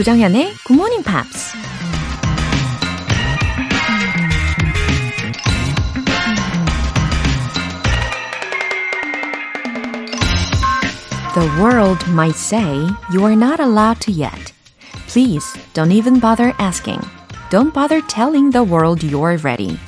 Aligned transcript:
조정현의 0.00 0.54
Good 0.66 0.80
Morning 0.80 1.04
Pops. 1.04 1.52
The 11.34 11.46
world 11.60 12.02
might 12.12 12.34
say 12.34 12.88
you 13.12 13.26
are 13.26 13.36
not 13.36 13.60
allowed 13.60 14.00
to 14.00 14.10
yet. 14.10 14.54
Please 15.06 15.44
don't 15.74 15.92
even 15.92 16.18
bother 16.18 16.54
asking. 16.58 17.00
Don't 17.50 17.74
bother 17.74 18.00
telling 18.08 18.52
the 18.52 18.64
world 18.64 19.02
you're 19.04 19.36
ready. 19.44 19.78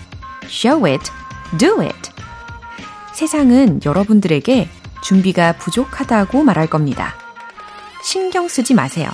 Show 0.47 0.84
it, 0.84 1.10
do 1.56 1.80
it. 1.80 2.10
세상은 3.15 3.80
여러분들에게 3.83 4.69
준비가 5.02 5.55
부족하다고 5.55 6.42
말할 6.42 6.66
겁니다. 6.66 7.15
신경 8.05 8.47
쓰지 8.47 8.74
마세요. 8.74 9.09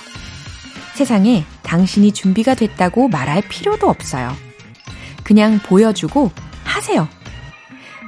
세상에 0.98 1.44
당신이 1.62 2.10
준비가 2.10 2.56
됐다고 2.56 3.06
말할 3.06 3.42
필요도 3.42 3.88
없어요. 3.88 4.32
그냥 5.22 5.60
보여주고 5.60 6.32
하세요. 6.64 7.06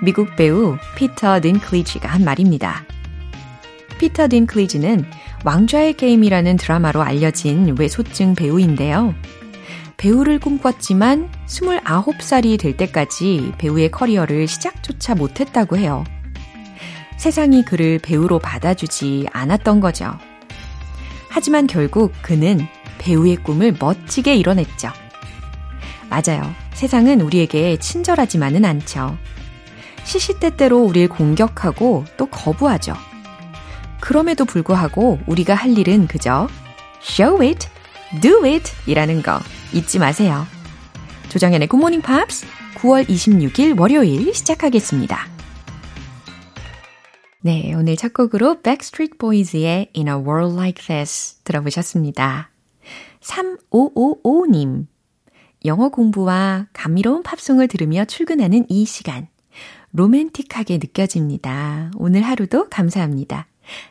미국 0.03 0.35
배우 0.35 0.77
피터 0.97 1.41
딘클리지가 1.41 2.09
한 2.09 2.25
말입니다. 2.25 2.85
피터 4.01 4.27
딘클리지는 4.27 5.05
왕좌의 5.45 5.93
게임이라는 5.95 6.57
드라마로 6.57 7.03
알려진 7.03 7.77
외소증 7.79 8.35
배우인데요. 8.35 9.15
배우를 9.97 10.41
꿈꿨지만 10.41 11.31
29살이 11.47 12.59
될 12.59 12.77
때까지 12.77 13.53
배우의 13.59 13.93
커리어를 13.93 14.49
시작조차 14.49 15.15
못했다고 15.15 15.77
해요. 15.77 16.03
세상이 17.19 17.65
그를 17.65 18.01
배우로 18.01 18.41
받아주지 18.41 19.29
않았던 19.31 19.79
거죠. 19.79 20.19
하지만 21.29 21.69
결국 21.69 22.13
그는 22.23 22.67
배우의 23.01 23.37
꿈을 23.37 23.75
멋지게 23.81 24.37
이뤄냈죠. 24.37 24.91
맞아요. 26.09 26.55
세상은 26.75 27.21
우리에게 27.21 27.79
친절하지만은 27.79 28.65
않죠. 28.65 29.17
시시때때로 30.05 30.79
우리를 30.79 31.09
공격하고 31.09 32.05
또 32.17 32.27
거부하죠. 32.27 32.95
그럼에도 34.01 34.45
불구하고 34.45 35.19
우리가 35.27 35.55
할 35.55 35.77
일은 35.77 36.07
그저 36.07 36.49
show 37.03 37.43
it, 37.47 37.69
do 38.21 38.45
it 38.45 38.73
이라는 38.87 39.23
거 39.23 39.39
잊지 39.73 39.99
마세요. 39.99 40.47
조정현의 41.29 41.69
Good 41.69 41.81
Morning 41.81 42.05
Pops 42.05 42.47
9월 42.77 43.07
26일 43.09 43.79
월요일 43.79 44.35
시작하겠습니다. 44.35 45.29
네, 47.43 47.73
오늘 47.75 47.97
첫 47.97 48.13
곡으로 48.13 48.61
Backstreet 48.61 49.17
Boys의 49.17 49.91
In 49.97 50.09
a 50.09 50.15
World 50.15 50.55
Like 50.57 50.85
This 50.87 51.37
들어보셨습니다. 51.45 52.50
3555님. 53.21 54.87
영어 55.65 55.91
공부와 55.91 56.67
감미로운 56.73 57.23
팝송을 57.23 57.69
들으며 57.69 58.05
출근하는 58.05 58.65
이 58.69 58.85
시간. 58.85 59.29
로맨틱하게 59.93 60.79
느껴집니다. 60.79 61.91
오늘 61.97 62.23
하루도 62.23 62.69
감사합니다. 62.71 63.47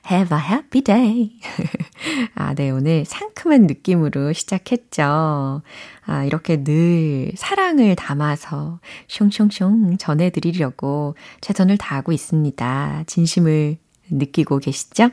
Have 0.10 0.38
a 0.38 0.44
happy 0.44 0.82
day. 0.82 1.40
아, 2.36 2.54
네, 2.54 2.70
오늘 2.70 3.06
상큼한 3.06 3.68
느낌으로 3.68 4.34
시작했죠. 4.34 5.62
아, 6.06 6.24
이렇게 6.26 6.64
늘 6.64 7.32
사랑을 7.36 7.96
담아서 7.96 8.80
숑숑숑 9.08 9.98
전해드리려고 10.00 11.16
최선을 11.42 11.78
다하고 11.78 12.12
있습니다. 12.12 13.04
진심을 13.08 13.78
느끼고 14.10 14.60
계시죠? 14.60 15.12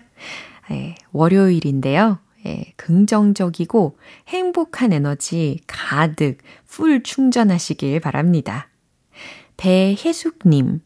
네, 0.70 0.94
월요일인데요. 1.12 2.18
예, 2.46 2.72
긍정적이고 2.76 3.98
행복한 4.28 4.92
에너지 4.92 5.60
가득 5.66 6.38
풀 6.66 7.02
충전하시길 7.02 8.00
바랍니다. 8.00 8.68
배혜숙님, 9.56 10.80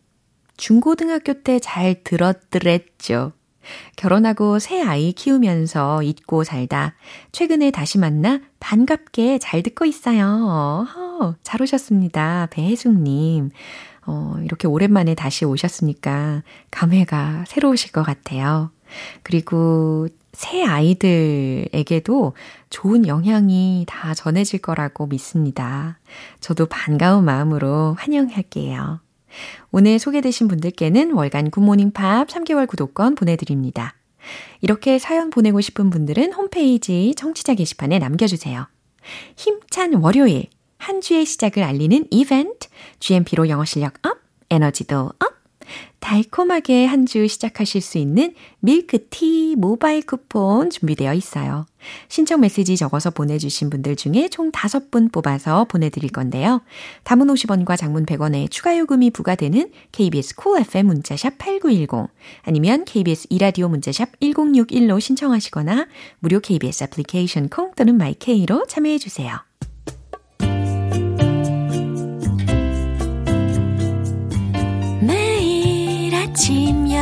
중고등학교 0.56 1.42
때 1.42 1.58
잘 1.58 2.02
들었더랬죠. 2.04 3.32
결혼하고 3.96 4.58
새 4.58 4.82
아이 4.82 5.12
키우면서 5.12 6.02
잊고 6.02 6.44
살다 6.44 6.94
최근에 7.32 7.70
다시 7.70 7.98
만나 7.98 8.40
반갑게 8.58 9.38
잘 9.38 9.62
듣고 9.62 9.84
있어요. 9.84 10.24
어, 11.20 11.34
잘 11.42 11.60
오셨습니다. 11.62 12.48
배혜숙님. 12.50 13.50
어, 14.06 14.34
이렇게 14.42 14.66
오랜만에 14.66 15.14
다시 15.14 15.44
오셨으니까 15.44 16.42
감회가 16.70 17.44
새로우실 17.46 17.92
것 17.92 18.02
같아요. 18.02 18.70
그리고 19.22 20.08
새 20.40 20.64
아이들에게도 20.64 22.32
좋은 22.70 23.06
영향이 23.06 23.84
다 23.86 24.14
전해질 24.14 24.60
거라고 24.60 25.06
믿습니다. 25.06 25.98
저도 26.40 26.64
반가운 26.64 27.26
마음으로 27.26 27.94
환영할게요. 27.98 29.00
오늘 29.70 29.98
소개되신 29.98 30.48
분들께는 30.48 31.12
월간 31.12 31.50
굿모닝 31.50 31.90
팝 31.90 32.26
3개월 32.28 32.66
구독권 32.66 33.16
보내드립니다. 33.16 33.94
이렇게 34.62 34.98
사연 34.98 35.28
보내고 35.28 35.60
싶은 35.60 35.90
분들은 35.90 36.32
홈페이지 36.32 37.14
청취자 37.18 37.52
게시판에 37.52 37.98
남겨주세요. 37.98 38.66
힘찬 39.36 39.92
월요일, 39.92 40.48
한 40.78 41.02
주의 41.02 41.26
시작을 41.26 41.62
알리는 41.62 42.06
이벤트, 42.10 42.68
GMP로 42.98 43.50
영어 43.50 43.66
실력 43.66 43.92
up, 44.06 44.16
에너지도 44.48 45.12
up, 45.18 45.39
달콤하게 46.00 46.86
한 46.86 47.06
주 47.10 47.26
시작하실 47.26 47.80
수 47.80 47.98
있는 47.98 48.34
밀크티 48.60 49.56
모바일 49.58 50.06
쿠폰 50.06 50.70
준비되어 50.70 51.12
있어요. 51.14 51.66
신청 52.08 52.40
메시지 52.40 52.76
적어서 52.76 53.10
보내주신 53.10 53.68
분들 53.68 53.96
중에 53.96 54.28
총 54.28 54.52
5분 54.52 55.10
뽑아서 55.10 55.64
보내드릴 55.64 56.10
건데요. 56.12 56.60
단문 57.02 57.26
50원과 57.26 57.76
장문 57.76 58.06
100원의 58.06 58.48
추가 58.50 58.78
요금이 58.78 59.10
부과되는 59.10 59.72
KBS 59.90 60.36
cool 60.36 60.60
FM 60.68 60.86
문자샵 60.86 61.38
8910 61.38 62.10
아니면 62.42 62.84
KBS 62.84 63.26
이라디오 63.30 63.68
문자샵 63.68 64.20
1061로 64.20 65.00
신청하시거나 65.00 65.88
무료 66.20 66.38
KBS 66.38 66.84
애플리케이션 66.84 67.48
콩 67.48 67.72
또는 67.74 67.96
마이케이로 67.96 68.66
참여해주세요. 68.66 69.49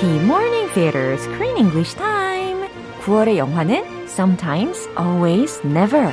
GMP 0.00 0.24
Morning 0.24 0.66
Theater 0.72 1.12
Screen 1.18 1.58
English 1.58 1.94
Time. 1.94 2.66
9월의 3.02 3.36
영화는 3.36 3.84
Sometimes, 4.08 4.88
Always, 4.98 5.60
Never. 5.62 6.10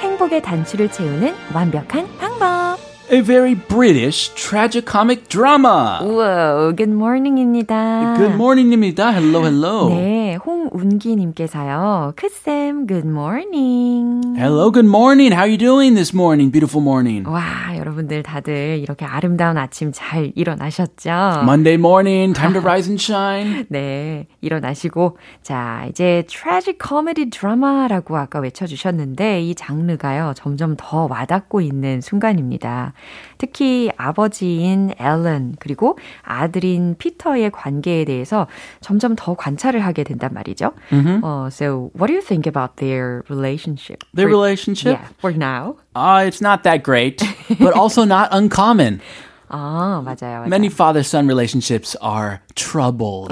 행복의 0.00 0.40
단추를 0.40 0.90
채우는 0.90 1.34
완벽한 1.52 2.08
방법. 2.16 2.85
A 3.08 3.20
very 3.20 3.54
British 3.54 4.32
tragicomic 4.34 5.28
drama. 5.28 6.00
Whoa, 6.02 6.72
good 6.74 6.90
morning입니다. 6.90 8.16
Good 8.16 8.34
morning입니다. 8.34 9.12
Hello, 9.12 9.44
hello. 9.44 9.88
네, 9.90 10.34
홍운기님께서요. 10.44 12.14
크쌤, 12.16 12.88
good 12.88 13.06
morning. 13.06 14.34
Hello, 14.36 14.72
good 14.72 14.88
morning. 14.88 15.32
How 15.32 15.42
are 15.42 15.48
you 15.48 15.56
doing 15.56 15.94
this 15.94 16.12
morning? 16.12 16.50
Beautiful 16.50 16.82
morning. 16.82 17.30
와, 17.30 17.76
여러분들 17.76 18.24
다들 18.24 18.80
이렇게 18.82 19.04
아름다운 19.04 19.56
아침 19.56 19.92
잘 19.94 20.32
일어나셨죠? 20.34 21.42
Monday 21.44 21.74
morning, 21.74 22.34
time 22.34 22.54
to 22.54 22.60
rise 22.60 22.88
and 22.90 23.00
shine. 23.00 23.66
네, 23.68 24.26
일어나시고 24.40 25.16
자, 25.44 25.86
이제 25.88 26.24
tragic 26.28 26.78
comedy 26.84 27.30
drama라고 27.30 28.16
아까 28.16 28.40
외쳐주셨는데 28.40 29.42
이 29.42 29.54
장르가요 29.54 30.32
점점 30.34 30.74
더 30.76 31.06
와닿고 31.08 31.60
있는 31.60 32.00
순간입니다. 32.00 32.94
특히 33.37 33.91
아버지인 33.97 34.93
앨런 34.97 35.55
그리고 35.59 35.97
아들인 36.23 36.95
피터의 36.97 37.51
관계에 37.51 38.05
대해서 38.05 38.47
점점 38.81 39.15
더 39.15 39.33
관찰을 39.35 39.79
하게 39.83 40.03
된단 40.03 40.31
말이죠. 40.33 40.73
Mm-hmm. 40.91 41.23
Uh, 41.23 41.49
so 41.49 41.91
what 41.97 42.07
do 42.07 42.13
you 42.13 42.21
think 42.21 42.45
about 42.47 42.77
their 42.77 43.23
relationship? 43.29 44.03
Their 44.13 44.29
For- 44.29 44.37
relationship? 44.37 44.99
Yeah, 44.99 45.07
for 45.19 45.31
now. 45.33 45.75
Uh, 45.95 46.23
it's 46.25 46.41
not 46.41 46.63
that 46.63 46.83
great, 46.83 47.21
but 47.59 47.73
also 47.73 48.03
not 48.05 48.29
uncommon. 48.31 49.01
아, 49.49 50.01
맞아요. 50.05 50.43
맞아요. 50.43 50.47
Many 50.47 50.69
father 50.69 51.03
son 51.03 51.27
relationships 51.27 51.95
are 52.01 52.39
troubled. 52.55 53.31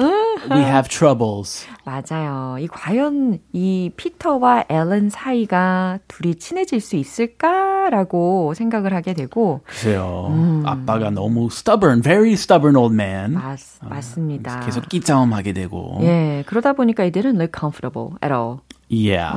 We 0.50 0.60
have 0.60 0.88
troubles. 0.88 1.66
맞아요. 1.84 2.56
이 2.58 2.66
과연 2.68 3.38
이 3.52 3.90
피터와 3.96 4.64
앨런 4.68 5.10
사이가 5.10 5.98
둘이 6.08 6.36
친해질 6.36 6.80
수 6.80 6.96
있을까라고 6.96 8.54
생각을 8.54 8.94
하게 8.94 9.14
되고 9.14 9.60
글쎄요. 9.64 10.62
아빠가 10.64 11.10
너무 11.10 11.46
stubborn, 11.46 12.02
very 12.02 12.32
stubborn 12.32 12.76
old 12.76 12.94
man. 12.94 13.34
맞, 13.34 13.58
맞습니다. 13.82 14.60
계속 14.60 14.88
끼싸움하게 14.88 15.52
되고. 15.52 15.98
예, 16.02 16.44
그러다 16.46 16.72
보니까 16.72 17.04
didn't 17.10 17.36
look 17.36 17.52
comfortable 17.58 18.16
at 18.22 18.32
all. 18.32 18.60
Yeah. 18.88 19.34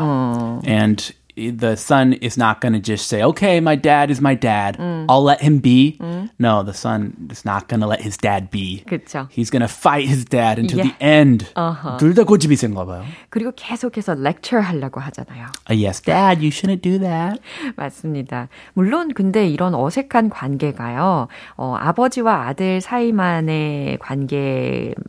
And 0.68 1.14
the 1.37 1.77
son 1.77 2.13
is 2.13 2.37
not 2.37 2.61
going 2.61 2.75
to 2.75 2.79
just 2.79 3.09
say, 3.09 3.23
okay, 3.23 3.59
my 3.59 3.75
dad 3.75 4.11
is 4.11 4.21
my 4.21 4.35
dad. 4.35 4.77
I'll 5.09 5.23
let 5.25 5.41
him 5.41 5.61
be. 5.61 5.97
No, 6.39 6.63
the 6.63 6.75
son 6.75 7.17
is 7.31 7.47
not 7.47 7.69
going 7.69 7.81
to 7.81 7.87
let 7.87 8.03
his 8.03 8.19
dad 8.19 8.51
be. 8.51 8.85
그렇죠. 8.87 9.29
He's 9.33 9.49
going 9.49 9.63
to 9.63 9.67
fight 9.69 10.07
his 10.07 10.27
dad 10.27 10.59
until 10.59 10.81
Yeah. 10.85 10.93
the 10.93 10.97
end. 11.03 11.47
둘 11.99 12.13
다 12.15 12.25
고집이 12.25 12.55
센가 12.57 12.85
봐요. 12.85 13.03
그리고 13.31 13.51
계속해서 13.57 14.13
lecture 14.21 14.63
하려고 14.63 15.01
하잖아요. 15.01 15.47
Uh, 15.71 15.75
yes, 15.75 16.03
dad, 16.03 16.43
you 16.45 16.51
shouldn't 16.53 16.83
do 16.83 16.99
that. 16.99 17.41
맞습니다. 17.77 18.49
물론 18.75 19.09
근데 19.15 19.49
이런 19.49 19.75
어색한 19.75 20.29
관계가요. 20.29 21.29
어, 21.57 21.77
아버지와 21.81 22.47
아들 22.49 22.83
사이만의 22.83 23.97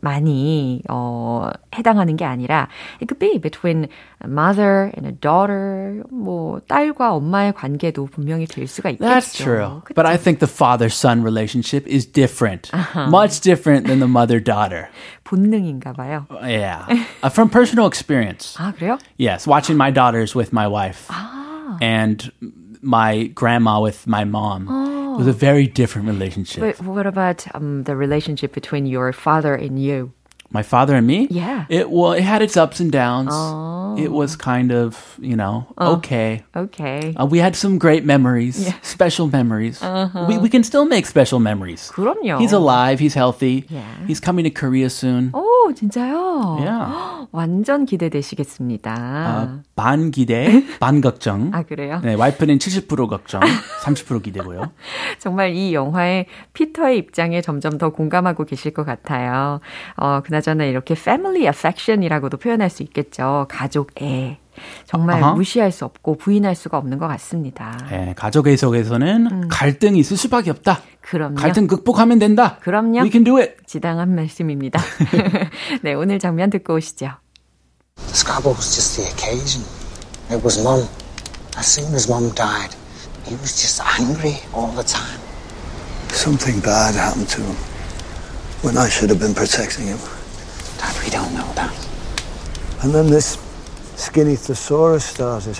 관계만이 0.00 0.82
어, 0.88 1.50
해당하는 1.76 2.16
게 2.16 2.24
아니라 2.24 2.68
it 3.00 3.06
could 3.08 3.18
be 3.18 3.38
between 3.38 3.84
a 4.24 4.28
mother 4.30 4.90
and 4.96 5.06
a 5.06 5.12
daughter 5.12 6.02
뭐 6.18 6.60
딸과 6.66 7.12
엄마의 7.14 7.52
관계도 7.54 8.06
분명히 8.06 8.46
될 8.46 8.66
수가 8.66 8.90
있겠죠. 8.90 9.04
That's 9.08 9.32
true. 9.36 9.82
But 9.94 10.06
I 10.06 10.16
think 10.16 10.40
the 10.40 10.50
father 10.50 10.88
son 10.88 11.22
relationship 11.22 11.86
is 11.86 12.06
different. 12.06 12.70
Much 13.08 13.40
different 13.40 13.86
than 13.86 13.98
the 14.00 14.08
mother 14.08 14.40
daughter. 14.40 14.88
본능인가 15.24 15.92
봐요. 15.94 16.26
Yeah. 16.42 16.86
Uh, 17.22 17.28
from 17.30 17.48
personal 17.48 17.86
experience. 17.86 18.56
아, 18.58 18.72
그래요? 18.72 18.98
Yes, 19.18 19.46
watching 19.46 19.76
my 19.76 19.90
daughters 19.90 20.34
with 20.34 20.52
my 20.52 20.66
wife 20.66 21.06
Ah. 21.10 21.76
and 21.80 22.30
my 22.82 23.30
grandma 23.34 23.80
with 23.80 24.06
my 24.06 24.24
mom. 24.24 24.68
It 25.14 25.18
was 25.18 25.26
a 25.28 25.32
very 25.32 25.66
different 25.66 26.08
relationship. 26.08 26.60
But 26.60 26.82
what 26.84 27.06
about 27.06 27.46
um, 27.54 27.84
the 27.84 27.94
relationship 27.96 28.52
between 28.52 28.84
your 28.84 29.12
father 29.12 29.54
and 29.54 29.78
you? 29.78 30.10
my 30.50 30.62
father 30.62 30.94
and 30.94 31.06
me? 31.06 31.26
Yeah. 31.30 31.66
It 31.68 31.90
well, 31.90 32.12
it 32.12 32.22
had 32.22 32.40
its 32.42 32.56
ups 32.56 32.78
and 32.80 32.90
downs. 32.92 33.34
It 33.98 34.10
was 34.10 34.34
kind 34.34 34.72
of, 34.72 34.98
you 35.20 35.36
know, 35.36 35.66
okay. 35.78 36.42
Okay. 36.56 37.14
Uh, 37.14 37.26
we 37.26 37.38
had 37.38 37.54
some 37.54 37.78
great 37.78 38.04
memories, 38.04 38.58
special 38.82 39.28
memories. 39.28 39.80
We, 40.28 40.38
we 40.38 40.48
can 40.48 40.64
still 40.64 40.84
make 40.84 41.06
special 41.06 41.38
memories. 41.38 41.92
그럼요. 41.94 42.38
He's 42.40 42.52
alive. 42.52 42.98
He's 42.98 43.14
healthy. 43.14 43.66
Yeah. 43.68 43.86
He's 44.08 44.18
coming 44.18 44.44
to 44.44 44.50
Korea 44.50 44.90
soon. 44.90 45.30
오, 45.32 45.72
진짜요? 45.74 46.58
Yeah. 46.60 47.26
완전 47.30 47.86
기대되시겠습니다. 47.86 48.92
어, 48.94 49.62
반 49.76 50.10
기대, 50.10 50.64
반 50.80 51.00
걱정. 51.00 51.50
아, 51.52 51.62
그래요? 51.62 52.00
네, 52.02 52.14
와이프는 52.14 52.58
70% 52.58 53.08
걱정, 53.08 53.40
30% 53.82 54.22
기대고요. 54.22 54.70
정말 55.19 55.53
이 55.53 55.73
영화의 55.73 56.25
피터의 56.53 56.97
입장에 56.97 57.41
점점 57.41 57.77
더 57.77 57.89
공감하고 57.89 58.45
계실 58.45 58.73
것 58.73 58.85
같아요. 58.85 59.59
어, 59.97 60.21
그나저나 60.23 60.65
이렇게 60.65 60.93
family 60.95 61.43
affection이라고도 61.43 62.37
표현할 62.37 62.69
수 62.69 62.83
있겠죠. 62.83 63.45
가족 63.49 63.91
애. 64.01 64.39
정말 64.85 65.23
아하. 65.23 65.33
무시할 65.33 65.71
수 65.71 65.85
없고 65.85 66.17
부인할 66.17 66.53
수가 66.55 66.77
없는 66.77 66.97
것 66.97 67.07
같습니다. 67.07 67.77
네, 67.89 68.13
가족의 68.17 68.57
속에서는 68.57 69.47
갈등이 69.47 69.99
있을 69.99 70.17
수밖에 70.17 70.49
없다. 70.51 70.81
그럼요. 71.01 71.35
갈등 71.35 71.67
극복하면 71.67 72.19
된다. 72.19 72.57
그럼요. 72.61 72.99
We 73.01 73.09
can 73.11 73.23
do 73.23 73.37
it. 73.37 73.55
지당한 73.65 74.13
말씀입니다. 74.15 74.81
네, 75.81 75.93
오늘 75.93 76.19
장면 76.19 76.49
듣고 76.49 76.75
오시죠. 76.75 77.07
The 77.95 78.13
squabble 78.13 78.53
was 78.55 78.75
just 78.75 78.97
the 78.97 79.09
occasion. 79.11 79.63
It 80.29 80.43
was 80.43 80.59
Mum. 80.61 80.87
As 81.57 81.65
soon 81.67 81.93
as 81.93 82.09
Mum 82.09 82.33
died, 82.35 82.75
he 83.24 83.34
was 83.36 83.60
just 83.60 83.80
angry 84.00 84.40
all 84.52 84.72
the 84.72 84.82
time. 84.82 85.20
Something 86.08 86.60
bad 86.60 86.94
happened 86.94 87.28
to 87.30 87.42
him 87.42 87.56
when 88.62 88.76
I 88.76 88.88
should 88.88 89.10
have 89.10 89.20
been 89.20 89.34
protecting 89.34 89.86
him. 89.86 89.98
Dad, 90.78 90.94
we 91.02 91.10
don't 91.10 91.32
know 91.34 91.50
that. 91.54 91.74
And 92.82 92.94
then 92.94 93.10
this 93.10 93.38
skinny 93.96 94.36
thesaurus 94.36 95.04
started. 95.04 95.58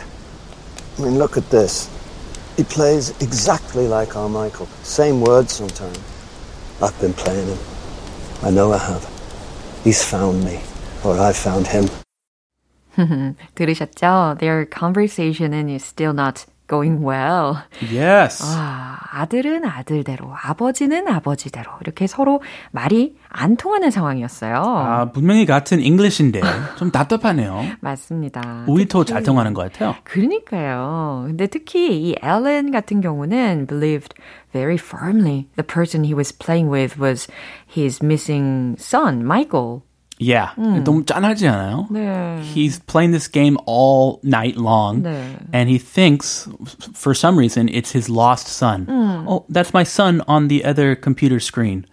I 0.99 1.03
mean, 1.03 1.19
look 1.19 1.37
at 1.37 1.51
this. 1.51 1.89
He 2.57 2.65
plays 2.65 3.11
exactly 3.21 3.89
like 3.89 4.17
our 4.17 4.29
Michael. 4.29 4.67
Same 4.83 5.21
words 5.21 5.53
sometimes. 5.53 5.99
I've 6.81 6.99
been 7.01 7.15
playing 7.15 7.49
him. 7.49 7.59
I 8.43 8.51
know 8.51 8.73
I 8.73 8.79
have. 8.79 9.09
He's 9.83 10.03
found 10.05 10.45
me, 10.45 10.61
or 11.03 11.19
I 11.19 11.33
found 11.33 11.67
him. 11.67 11.89
들으셨죠? 13.55 14.39
Their 14.39 14.67
conversation 14.67 15.53
is 15.69 15.85
still 15.85 16.13
not 16.13 16.47
going 16.70 17.04
well. 17.04 17.58
Yes. 17.82 18.44
아, 18.46 18.98
아들은 19.12 19.66
아들대로, 19.66 20.32
아버지는 20.44 21.08
아버지대로 21.08 21.72
이렇게 21.82 22.06
서로 22.08 22.42
말이 22.72 23.16
안 23.28 23.58
통하는 23.58 23.90
상황이었어요. 23.92 24.56
아, 24.56 25.12
분명히 25.12 25.46
같은 25.46 25.80
English인데 25.82 26.42
좀 26.78 26.92
답답하네요. 26.92 27.62
맞습니다. 27.82 28.66
우리 28.68 28.88
더 28.88 29.00
특히- 29.04 29.14
잘 29.14 29.24
통하는 29.24 29.54
것 29.54 29.64
같아요. 29.72 29.96
그러니까요. 30.04 31.24
근데 31.28 31.48
특히 31.48 32.02
이 32.10 32.16
앨런 32.22 32.72
같은 32.72 33.02
경우는 33.02 33.66
believed 33.68 34.14
very 34.52 34.76
firmly 34.76 35.48
the 35.58 35.66
person 35.66 36.06
he 36.06 36.14
was 36.16 36.32
playing 36.38 36.72
with 36.72 37.00
was 37.02 37.28
his 37.76 38.04
missing 38.04 38.76
son, 38.80 39.20
Michael. 39.26 39.82
Yeah. 40.19 40.51
너무 40.57 41.05
짠하지 41.05 41.49
않아요? 41.49 41.89
네. 41.91 42.41
He's 42.55 42.79
playing 42.87 43.11
this 43.11 43.27
game 43.29 43.57
all 43.67 44.21
night 44.23 44.57
long, 44.57 45.03
네. 45.03 45.37
and 45.53 45.69
he 45.69 45.77
thinks, 45.77 46.47
f- 46.63 46.95
for 46.95 47.15
some 47.15 47.37
reason, 47.37 47.69
it's 47.69 47.91
his 47.91 48.09
lost 48.09 48.47
son. 48.47 48.87
Oh, 49.27 49.45
that's 49.51 49.75
my 49.75 49.83
son 49.83 50.23
on 50.29 50.47
the 50.47 50.65
other 50.65 50.95
computer 50.95 51.41
screen. 51.41 51.85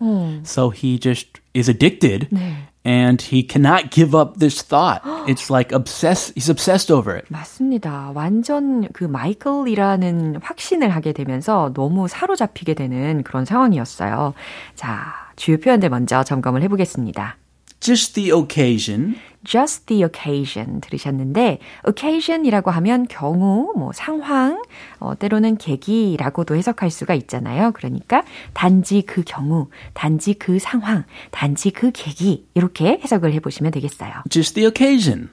So 0.43 0.69
he 0.69 0.99
just 0.99 1.41
is 1.55 1.67
addicted, 1.67 2.29
and 2.85 3.19
he 3.19 3.41
cannot 3.41 3.89
give 3.89 4.13
up 4.13 4.37
this 4.37 4.61
thought. 4.61 5.01
it's 5.27 5.49
like 5.49 5.71
obsessed. 5.73 6.33
He's 6.35 6.47
obsessed 6.47 6.91
over 6.93 7.17
it. 7.17 7.25
맞습니다. 7.33 8.11
완전 8.13 8.87
그 8.93 9.03
마이클이라는 9.03 10.37
확신을 10.43 10.89
하게 10.89 11.11
되면서 11.13 11.71
너무 11.73 12.07
사로잡히게 12.07 12.75
되는 12.75 13.23
그런 13.23 13.45
상황이었어요. 13.45 14.35
자, 14.75 15.13
주요 15.35 15.57
표현들 15.57 15.89
먼저 15.89 16.23
점검을 16.23 16.61
해보겠습니다. 16.61 17.37
Just 17.80 18.14
the 18.14 18.30
occasion. 18.30 19.16
just 19.46 19.86
the 19.86 20.02
occasion 20.02 20.80
들으셨는데 20.80 21.60
occasion이라고 21.88 22.70
하면 22.72 23.06
경우, 23.08 23.72
뭐 23.76 23.92
상황, 23.92 24.60
어, 24.98 25.14
때로는 25.16 25.56
계기라고도 25.56 26.56
해석할 26.56 26.90
수가 26.90 27.14
있잖아요. 27.14 27.70
그러니까 27.72 28.24
단지 28.52 29.02
그 29.02 29.22
경우, 29.24 29.68
단지 29.94 30.34
그 30.34 30.58
상황, 30.58 31.04
단지 31.30 31.70
그 31.70 31.92
계기 31.92 32.46
이렇게 32.54 33.00
해석을 33.02 33.32
해보시면 33.34 33.72
되겠어요. 33.72 34.12
Just 34.28 34.54
the 34.54 34.66
occasion. 34.66 35.30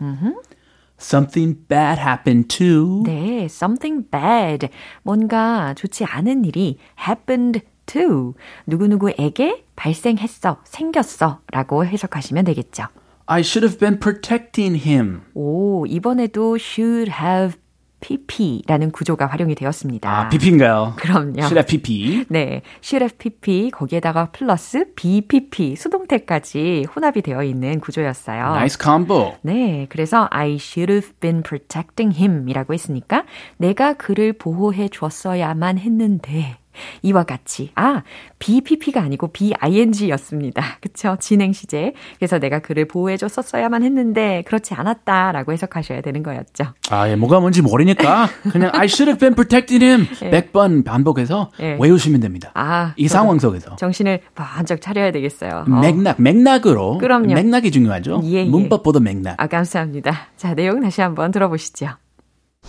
Something 0.99 1.67
bad 1.67 1.99
happened 1.99 2.47
to. 2.57 3.03
네, 3.03 3.45
something 3.45 4.09
bad. 4.09 4.69
뭔가 5.01 5.73
좋지 5.73 6.05
않은 6.05 6.45
일이 6.45 6.77
happened 6.99 7.61
to. 7.85 8.33
누구누구에게 8.67 9.65
발생했어, 9.75 10.57
생겼어 10.63 11.39
라고 11.51 11.85
해석하시면 11.85 12.45
되겠죠. 12.45 12.85
I 13.25 13.41
should 13.41 13.65
have 13.65 13.79
been 13.79 13.99
protecting 13.99 14.87
him. 14.87 15.21
오, 15.33 15.85
이번에도 15.85 16.57
should 16.57 17.11
have 17.11 17.57
pp라는 18.03 18.91
구조가 18.91 19.27
활용이 19.27 19.55
되었습니다. 19.55 20.09
아, 20.09 20.29
PP인가요? 20.29 20.93
그럼요. 20.97 21.39
Should 21.39 21.55
have 21.57 21.65
PP. 21.67 22.25
네, 22.29 22.61
should 22.83 23.03
have 23.03 23.17
pp 23.17 23.71
거기에다가 23.71 24.31
플러스 24.31 24.93
bpp 24.93 25.75
수동태까지 25.77 26.87
혼합이 26.93 27.21
되어 27.21 27.43
있는 27.43 27.79
구조였어요. 27.79 28.55
Nice 28.55 28.77
combo. 28.81 29.35
네, 29.41 29.87
그래서 29.89 30.27
I 30.31 30.55
should 30.55 30.91
have 30.91 31.13
been 31.19 31.43
protecting 31.43 32.13
him이라고 32.17 32.73
했으니까 32.73 33.23
내가 33.57 33.93
그를 33.93 34.33
보호해 34.33 34.89
줬어야만 34.89 35.77
했는데 35.77 36.57
이와 37.01 37.23
같이. 37.23 37.71
아, 37.75 38.03
BPP가 38.39 39.01
아니고 39.01 39.31
BING였습니다. 39.31 40.61
그쵸? 40.81 41.17
진행 41.19 41.53
시제. 41.53 41.93
그래서 42.17 42.39
내가 42.39 42.59
그를 42.59 42.87
보호해줬었어야만 42.87 43.83
했는데, 43.83 44.43
그렇지 44.47 44.73
않았다라고 44.73 45.53
해석하셔야 45.53 46.01
되는 46.01 46.23
거였죠. 46.23 46.65
아, 46.89 47.09
예, 47.09 47.15
뭐가 47.15 47.39
뭔지 47.39 47.61
모르니까 47.61 48.27
그냥 48.51 48.71
I 48.73 48.85
should 48.85 49.09
have 49.09 49.19
been 49.19 49.35
protecting 49.35 49.83
him 49.83 50.07
100번 50.51 50.83
반복해서 50.83 51.51
예. 51.59 51.77
외우시면 51.79 52.19
됩니다. 52.21 52.51
아, 52.53 52.93
이 52.97 53.07
상황 53.07 53.39
속에서. 53.39 53.75
정신을 53.77 54.21
번쩍 54.35 54.81
차려야 54.81 55.11
되겠어요. 55.11 55.65
어. 55.67 55.79
맥락, 55.79 56.21
맥락으로. 56.21 56.97
그럼요. 56.97 57.33
맥락이 57.33 57.71
중요하죠. 57.71 58.21
예, 58.25 58.31
예. 58.31 58.43
문법보다 58.45 58.99
맥락. 58.99 59.35
아, 59.37 59.47
감사합니다. 59.47 60.27
자, 60.37 60.53
내용 60.53 60.81
다시 60.81 61.01
한번 61.01 61.31
들어보시죠. 61.31 61.87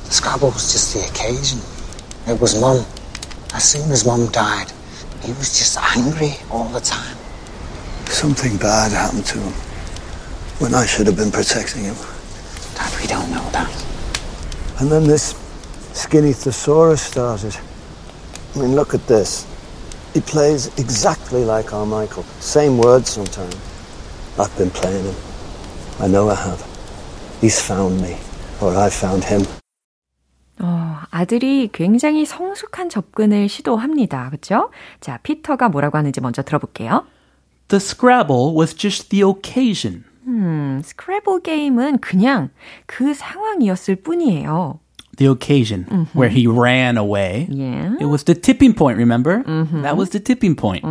Scrabble 0.06 0.50
was 0.52 0.72
just 0.72 0.92
the 0.98 1.06
occasion. 1.08 1.62
It 2.26 2.40
was 2.40 2.56
Mum. 2.58 2.82
As 3.54 3.62
soon 3.62 3.90
as 3.92 4.04
Mum 4.04 4.26
died, 4.32 4.72
he 5.22 5.32
was 5.32 5.56
just 5.56 5.78
angry 5.96 6.34
all 6.50 6.68
the 6.68 6.80
time. 6.80 7.16
Something 8.06 8.56
bad 8.56 8.90
happened 8.90 9.24
to 9.26 9.38
him 9.38 9.52
when 10.58 10.74
I 10.74 10.84
should 10.84 11.06
have 11.06 11.16
been 11.16 11.30
protecting 11.30 11.84
him. 11.84 11.94
Dad, 12.74 12.92
we 13.00 13.06
don't 13.06 13.30
know 13.30 13.48
that. 13.50 13.70
And 14.80 14.90
then 14.90 15.04
this 15.04 15.34
skinny 15.92 16.32
thesaurus 16.32 17.02
started. 17.02 17.56
I 18.54 18.58
mean, 18.58 18.74
look 18.74 18.92
at 18.92 19.06
this. 19.06 19.46
He 20.14 20.20
plays 20.20 20.66
exactly 20.78 21.44
like 21.44 21.72
our 21.72 21.86
Michael. 21.86 22.24
Same 22.40 22.76
words 22.76 23.10
sometimes. 23.10 23.56
I've 24.38 24.56
been 24.58 24.70
playing 24.70 25.04
him. 25.04 25.14
I 26.00 26.08
know 26.08 26.28
I 26.28 26.34
have. 26.34 26.60
He's 27.40 27.60
found 27.60 28.00
me, 28.00 28.18
or 28.60 28.76
I 28.76 28.90
found 28.90 29.22
him. 29.22 29.46
어, 31.04 31.06
아들이 31.10 31.68
굉장히 31.72 32.24
성숙한 32.24 32.88
접근을 32.88 33.48
시도합니다. 33.48 34.30
그쵸? 34.30 34.70
자, 35.00 35.18
피터가 35.22 35.68
뭐라고 35.68 35.98
하는지 35.98 36.20
먼저 36.20 36.42
들어볼게요. 36.42 37.04
The 37.68 37.78
Scrabble 37.80 38.54
was 38.56 38.74
just 38.76 39.08
the 39.10 39.24
occasion. 39.24 40.04
음, 40.26 40.80
스크래블 40.82 41.42
게임은 41.42 41.98
그냥 41.98 42.50
그 42.86 43.12
상황이었을 43.14 43.96
뿐이에요. 43.96 44.80
The 45.16 45.30
occasion 45.30 45.86
where 46.16 46.28
he 46.28 46.46
ran 46.48 46.96
away. 46.96 47.46
Yeah. 47.48 47.96
It 48.00 48.06
was 48.06 48.24
the 48.24 48.34
tipping 48.34 48.74
point, 48.74 48.98
remember? 48.98 49.44
That 49.82 49.96
was 49.96 50.10
the 50.10 50.18
tipping 50.18 50.56
point. 50.56 50.82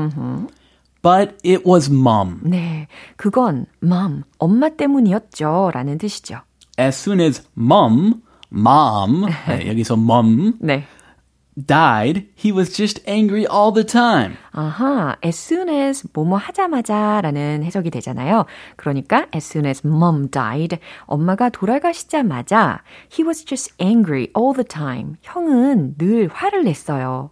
But 1.02 1.36
it 1.44 1.66
was 1.66 1.92
mom. 1.92 2.40
네, 2.44 2.88
그건 3.18 3.66
mom, 3.84 4.24
엄마 4.38 4.70
때문이었죠. 4.70 5.72
라는 5.74 5.98
뜻이죠. 5.98 6.42
As 6.80 6.96
soon 6.96 7.20
as 7.20 7.42
mom, 7.58 8.22
mom, 8.54 9.26
네, 9.48 9.68
여기서 9.68 9.96
mom 9.96 10.54
네. 10.62 10.84
died, 11.56 12.28
he 12.36 12.52
was 12.52 12.74
just 12.76 13.02
angry 13.08 13.46
all 13.46 13.72
the 13.72 13.86
time. 13.86 14.38
아하, 14.52 15.16
as 15.24 15.38
soon 15.38 15.70
as 15.70 16.08
뭐뭐 16.14 16.38
하자마자 16.38 17.22
라는 17.22 17.64
해석이 17.64 17.90
되잖아요. 17.92 18.46
그러니까 18.76 19.28
as 19.36 19.46
soon 19.46 19.66
as 19.66 19.86
mom 19.86 20.30
died, 20.30 20.80
엄마가 21.06 21.50
돌아가시자마자 21.50 22.82
he 23.12 23.26
was 23.26 23.46
just 23.46 23.74
angry 23.80 24.28
all 24.38 24.54
the 24.54 24.64
time. 24.64 25.16
형은 25.22 25.98
늘 25.98 26.30
화를 26.32 26.64
냈어요. 26.64 27.32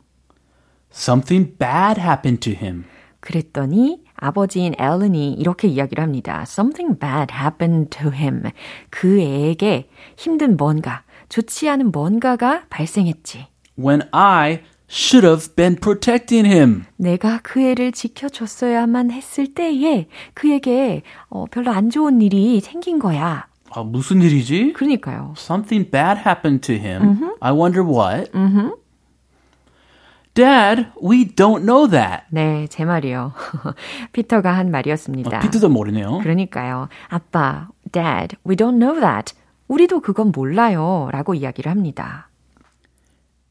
Something 0.91 1.57
bad 1.57 1.99
happened 1.99 2.41
to 2.41 2.53
him. 2.53 2.85
그랬더니 3.21 4.03
아버지인 4.15 4.75
앨런이 4.77 5.33
이렇게 5.33 5.67
이야기를 5.67 6.03
합니다. 6.03 6.41
Something 6.41 6.99
bad 6.99 7.33
happened 7.33 7.89
to 7.97 8.11
him. 8.11 8.43
그 8.89 9.19
애에게 9.19 9.89
힘든 10.17 10.57
뭔가, 10.57 11.03
좋지 11.31 11.69
않은 11.69 11.91
뭔가가 11.93 12.63
발생했지. 12.69 13.47
When 13.79 14.01
I 14.11 14.63
should 14.89 15.25
have 15.25 15.55
been 15.55 15.77
protecting 15.77 16.45
him. 16.45 16.83
내가 16.97 17.39
그 17.41 17.61
애를 17.61 17.93
지켜줬어야만 17.93 19.11
했을 19.11 19.53
때에 19.53 20.07
그에게 20.33 21.03
어, 21.29 21.45
별로 21.49 21.71
안 21.71 21.89
좋은 21.89 22.21
일이 22.21 22.59
생긴 22.59 22.99
거야. 22.99 23.47
아, 23.73 23.83
무슨 23.83 24.21
일이지? 24.21 24.73
그러니까요. 24.73 25.33
Something 25.37 25.89
bad 25.89 26.19
happened 26.19 26.67
to 26.67 26.75
him. 26.75 27.31
I 27.39 27.53
wonder 27.53 27.81
what. 27.81 28.29
Dad, 30.33 30.87
we 31.01 31.25
don't 31.25 31.63
know 31.63 31.89
that. 31.89 32.23
네, 32.29 32.67
제 32.69 32.83
말이요. 32.83 33.31
피터가 34.11 34.51
한 34.51 34.69
말이었습니다. 34.69 35.37
아, 35.37 35.39
피트도 35.39 35.69
모르네요. 35.69 36.19
그러니까요. 36.19 36.89
아빠, 37.07 37.69
Dad, 37.89 38.35
we 38.45 38.57
don't 38.57 38.77
know 38.79 38.99
that. 38.99 39.33
우리도 39.71 40.01
그건 40.01 40.33
몰라요. 40.35 41.07
라고 41.13 41.33
이야기를 41.33 41.71
합니다. 41.71 42.27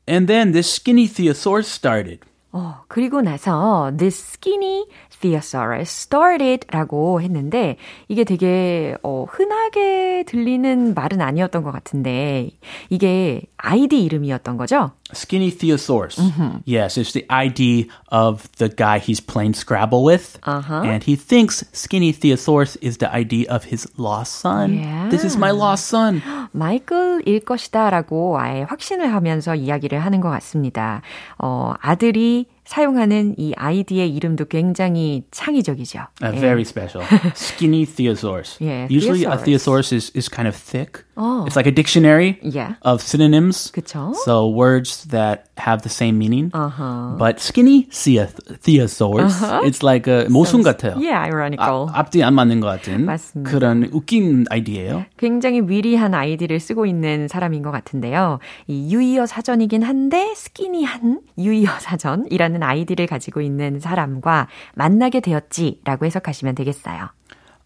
And 0.06 0.26
then 0.26 0.52
this 0.52 0.68
skinny 0.68 1.08
thesaurus 1.08 1.66
started. 1.66 2.20
어, 2.52 2.82
그리고 2.88 3.22
나서 3.22 3.90
this 3.96 4.20
skinny 4.34 4.84
thesaurus 5.20 5.88
started 5.88 6.66
라고 6.70 7.22
했는데 7.22 7.76
이게 8.08 8.24
되게 8.24 8.96
어, 9.02 9.24
흔하게 9.30 10.24
들리는 10.26 10.92
말은 10.92 11.22
아니었던 11.22 11.62
것 11.62 11.70
같은데 11.70 12.50
이게 12.90 13.40
아이디 13.59 14.03
이름이었던 14.03 14.57
거죠? 14.57 14.91
Skinny 15.13 15.51
thesaurus. 15.51 16.19
Yes, 16.65 16.97
it's 16.97 17.13
the 17.13 17.25
ID 17.29 17.89
of 18.11 18.49
the 18.57 18.69
guy 18.69 18.97
he's 18.99 19.19
playing 19.19 19.53
Scrabble 19.53 20.03
with. 20.03 20.39
Uh-huh. 20.43 20.81
And 20.83 21.03
he 21.03 21.15
thinks 21.15 21.63
Skinny 21.73 22.11
thesaurus 22.11 22.75
is 22.81 22.97
the 22.97 23.09
ID 23.13 23.47
of 23.47 23.65
his 23.65 23.87
lost 23.97 24.39
son. 24.41 24.81
This 25.09 25.23
is 25.23 25.37
my 25.37 25.51
lost 25.51 25.87
son. 25.87 26.21
마이클일 26.51 27.41
것이다 27.45 27.89
라고 27.89 28.37
아예 28.39 28.63
확신을 28.63 29.13
하면서 29.13 29.55
이야기를 29.55 29.99
하는 29.99 30.21
것 30.21 30.29
같습니다. 30.29 31.01
어, 31.37 31.73
아들이 31.81 32.47
사용하는 32.70 33.34
이 33.36 33.52
아이디의 33.56 34.14
이름도 34.14 34.44
굉장히 34.44 35.24
창의적이죠. 35.32 36.06
Uh, 36.22 36.30
예. 36.36 36.38
very 36.40 36.62
special. 36.62 37.02
Skinny 37.34 37.84
thesaurus. 37.84 38.58
Yeah, 38.60 38.86
Usually 38.88 39.24
a 39.26 39.34
thesaurus. 39.34 39.90
thesaurus 39.90 39.92
is, 39.92 40.10
is 40.14 40.28
kind 40.28 40.46
of 40.46 40.54
thick. 40.54 41.02
Oh. 41.16 41.42
It's 41.46 41.56
like 41.56 41.66
a 41.66 41.72
dictionary 41.74 42.38
Yeah. 42.46 42.74
of 42.82 43.02
synonyms. 43.02 43.72
그쵸? 43.74 44.14
So 44.24 44.46
words 44.46 45.04
that 45.10 45.50
have 45.58 45.82
the 45.82 45.90
same 45.90 46.16
meaning. 46.16 46.52
Uh-huh. 46.54 47.16
But 47.18 47.40
skinny 47.40 47.88
thea- 47.90 48.30
thesaurus, 48.62 49.34
it's 49.66 49.82
like 49.82 50.06
a 50.06 50.26
모순 50.30 50.62
같아요. 50.62 50.94
Yeah, 50.96 51.18
ironical. 51.26 51.90
아, 51.90 51.98
앞뒤 52.06 52.22
안 52.22 52.34
맞는 52.34 52.60
것 52.60 52.68
같은 52.68 53.04
맞습니다. 53.04 53.50
그런 53.50 53.90
웃긴 53.92 54.46
아이디예요. 54.48 55.06
굉장히 55.18 55.60
위리한 55.60 56.14
아이디를 56.14 56.60
쓰고 56.60 56.86
있는 56.86 57.26
사람인 57.26 57.62
것 57.62 57.72
같은데요. 57.72 58.38
이 58.68 58.94
유의어 58.94 59.26
사전이긴 59.26 59.82
한데 59.82 60.32
skinny한 60.36 61.20
유의어 61.36 61.68
사전이라는 61.80 62.59
아이디를 62.62 63.06
가지고 63.06 63.40
있는 63.40 63.80
사람과 63.80 64.48
만나게 64.74 65.20
되었지라고 65.20 66.06
해석하시면 66.06 66.54
되겠어요. 66.54 67.10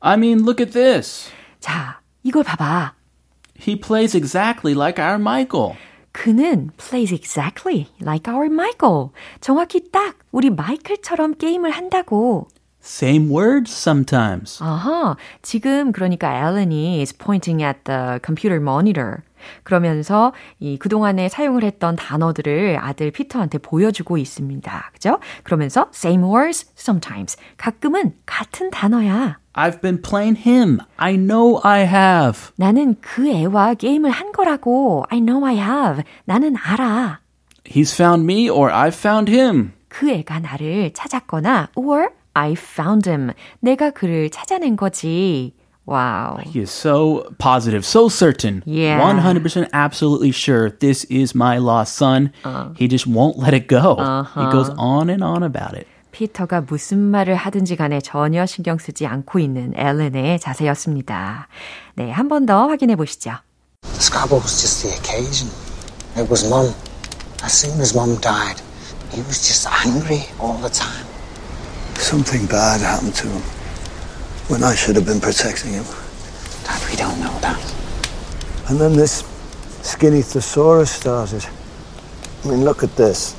I 0.00 0.14
mean, 0.14 0.40
look 0.40 0.62
at 0.62 0.72
this. 0.72 1.30
자, 1.60 2.00
이걸 2.22 2.42
봐봐. 2.42 2.94
He 3.58 3.78
plays 3.80 4.16
exactly 4.16 4.74
like 4.74 5.02
our 5.02 5.18
Michael. 5.18 5.76
그는 6.12 6.70
plays 6.76 7.12
exactly 7.12 7.88
like 8.00 8.32
our 8.32 8.46
Michael. 8.46 9.10
정확히 9.40 9.90
딱 9.90 10.16
우리 10.30 10.50
마이클처럼 10.50 11.36
게임을 11.36 11.70
한다고. 11.70 12.48
Same 12.84 13.30
words 13.30 13.72
sometimes. 13.72 14.62
아하, 14.62 15.16
지금 15.40 15.90
그러니까 15.90 16.36
앨런이 16.36 17.00
is 17.00 17.16
pointing 17.16 17.64
at 17.64 17.78
the 17.84 18.18
computer 18.22 18.60
monitor. 18.60 19.22
그러면서 19.62 20.32
이 20.60 20.78
그동안에 20.78 21.30
사용을 21.30 21.64
했던 21.64 21.96
단어들을 21.96 22.78
아들 22.78 23.10
피터한테 23.10 23.58
보여주고 23.58 24.18
있습니다. 24.18 24.90
그죠? 24.92 25.18
그러면서 25.42 25.88
same 25.94 26.22
words 26.24 26.70
sometimes. 26.76 27.38
가끔은 27.56 28.14
같은 28.26 28.70
단어야. 28.70 29.38
I've 29.54 29.80
been 29.80 30.02
playing 30.02 30.46
him. 30.46 30.78
I 30.96 31.16
know 31.16 31.60
I 31.64 31.86
have. 31.86 32.50
나는 32.56 32.96
그 33.00 33.28
애와 33.28 33.74
게임을 33.74 34.10
한 34.10 34.32
거라고. 34.32 35.04
I 35.08 35.20
know 35.20 35.44
I 35.46 35.56
have. 35.56 36.04
나는 36.26 36.54
알아. 36.56 37.20
He's 37.64 37.94
found 37.94 38.24
me 38.24 38.50
or 38.50 38.70
I've 38.70 38.98
found 38.98 39.32
him. 39.32 39.72
그 39.88 40.10
애가 40.10 40.40
나를 40.40 40.92
찾았거나 40.92 41.70
or 41.76 42.08
I 42.34 42.52
found 42.52 43.08
him. 43.08 43.32
내가 43.60 43.90
그를 43.90 44.30
찾아낸 44.30 44.76
거지. 44.76 45.54
와우. 45.86 46.38
He 46.40 46.60
is 46.62 46.70
so 46.70 47.24
positive, 47.38 47.84
so 47.84 48.08
certain. 48.08 48.62
Yeah. 48.66 48.98
100% 49.00 49.68
absolutely 49.74 50.30
sure 50.32 50.70
this 50.70 51.04
is 51.10 51.34
my 51.36 51.58
lost 51.58 51.94
son. 51.94 52.32
He 52.76 52.88
just 52.88 53.06
won't 53.06 53.38
let 53.38 53.52
it 53.54 53.68
go. 53.68 53.96
He 54.34 54.50
goes 54.50 54.70
on 54.78 55.10
and 55.10 55.22
on 55.22 55.42
about 55.42 55.76
it. 55.76 55.86
피터가 56.12 56.62
무슨 56.62 56.98
말을 56.98 57.34
하든지 57.34 57.76
간에 57.76 58.00
전혀 58.00 58.46
신경 58.46 58.78
쓰지 58.78 59.04
않고 59.06 59.40
있는 59.40 59.74
앨런의 59.76 60.38
자세였습니다. 60.40 61.48
네, 61.96 62.10
한 62.10 62.28
번 62.28 62.46
더 62.46 62.68
확인해 62.68 62.94
보시죠. 62.96 63.32
The 63.82 64.00
Scrabble 64.00 64.40
was 64.40 64.56
just 64.62 64.82
the 64.86 64.94
occasion. 64.96 65.50
It 66.16 66.30
was 66.30 66.46
Mum. 66.48 66.72
As 67.42 67.52
soon 67.52 67.78
as 67.80 67.94
Mum 67.94 68.16
died, 68.22 68.62
he 69.12 69.20
was 69.26 69.42
just 69.42 69.68
angry 69.84 70.22
all 70.40 70.56
the 70.62 70.70
time. 70.70 71.04
Something 71.96 72.46
bad 72.46 72.80
happened 72.80 73.14
to 73.16 73.28
him 73.28 73.42
when 74.48 74.62
I 74.62 74.74
should 74.74 74.96
have 74.96 75.06
been 75.06 75.20
protecting 75.20 75.72
him. 75.72 75.84
Dad, 76.64 76.90
we 76.90 76.96
don't 76.96 77.18
know 77.18 77.38
that. 77.40 77.74
And 78.68 78.80
then 78.80 78.92
this 78.94 79.24
skinny 79.82 80.22
thesaurus 80.22 80.90
started. 80.90 81.44
I 82.44 82.48
mean, 82.48 82.64
look 82.64 82.82
at 82.82 82.94
this. 82.96 83.34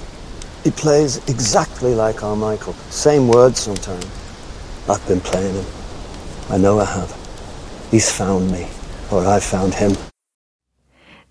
He 0.63 0.71
plays 0.71 1.17
exactly 1.29 1.93
like 1.93 2.23
our 2.23 2.35
Michael. 2.35 2.73
Same 2.89 3.27
words 3.27 3.59
sometimes. 3.59 4.05
I've 4.89 5.07
been 5.07 5.21
playing 5.21 5.55
him. 5.55 5.65
I 6.49 6.57
know 6.57 6.79
I 6.79 6.85
have. 6.85 7.15
He's 7.91 8.11
found 8.11 8.51
me, 8.51 8.67
or 9.11 9.25
I 9.25 9.39
found 9.39 9.73
him. 9.75 9.95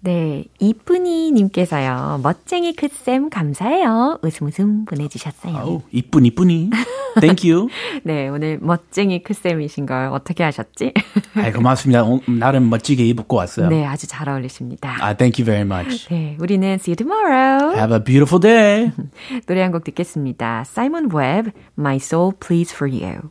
네, 0.04 0.44
이쁜이 0.58 1.32
님께서요. 1.32 2.20
멋쟁이 2.22 2.74
크쌤 2.76 3.30
감사해요. 3.30 4.18
웃음 4.22 4.46
웃음 4.48 4.84
보내주셨어요. 4.84 5.56
Oh, 5.56 5.82
이쁜 5.92 6.26
이쁜이. 6.26 6.68
Thank 7.20 7.50
you. 7.50 7.68
네, 8.04 8.28
오늘 8.28 8.58
멋쟁이 8.60 9.22
크쌤이신 9.22 9.86
걸 9.86 10.08
어떻게 10.12 10.42
하셨지? 10.44 10.92
아, 11.36 11.50
고맙습니다. 11.52 12.04
오, 12.04 12.20
나름 12.26 12.68
멋지게 12.68 13.02
입고 13.06 13.34
왔어요. 13.36 13.70
네, 13.70 13.86
아주 13.86 14.06
잘 14.06 14.28
어울리십니다. 14.28 14.96
아, 15.00 15.14
thank 15.14 15.42
you 15.42 15.46
very 15.46 15.62
much. 15.66 16.06
네, 16.10 16.36
우리는 16.38 16.68
see 16.74 16.92
you 16.92 16.96
tomorrow. 16.96 17.74
Have 17.74 17.94
a 17.96 18.04
beautiful 18.04 18.38
day. 18.40 18.92
노래 19.46 19.62
한 19.62 19.72
곡 19.72 19.84
듣겠습니다. 19.84 20.64
Simon 20.66 21.08
Webb, 21.14 21.50
My 21.78 21.96
Soul 21.96 22.32
Pleads 22.38 22.74
for 22.74 22.92
You. 22.92 23.30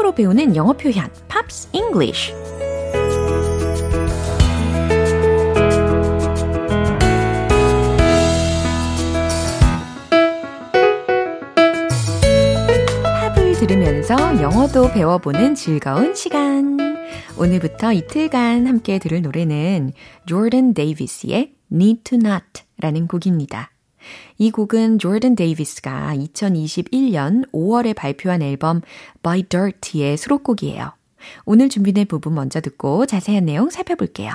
팝으로 0.00 0.12
배우는 0.12 0.56
영어 0.56 0.72
표현 0.72 1.08
Pops 1.28 1.68
English 1.72 2.32
팝을 13.02 13.52
들으면서 13.54 14.42
영어도 14.42 14.90
배워보는 14.90 15.54
즐거운 15.54 16.14
시간 16.14 16.78
오늘부터 17.38 17.92
이틀간 17.92 18.66
함께 18.66 18.98
들을 18.98 19.22
노래는 19.22 19.92
조던 20.26 20.74
데이비스의 20.74 21.54
Need 21.72 22.04
to 22.04 22.18
Not 22.18 22.64
라는 22.78 23.06
곡입니다. 23.06 23.70
이 24.38 24.50
곡은 24.50 24.98
조던 24.98 25.36
데이비스가 25.36 26.14
2021년 26.16 27.50
5월에 27.52 27.94
발표한 27.94 28.42
앨범 28.42 28.82
By 29.22 29.44
Dirt의 29.44 30.16
수록곡이에요. 30.16 30.92
오늘 31.44 31.68
준비된 31.68 32.06
부분 32.06 32.34
먼저 32.34 32.60
듣고 32.60 33.06
자세한 33.06 33.44
내용 33.44 33.70
살펴볼게요. 33.70 34.32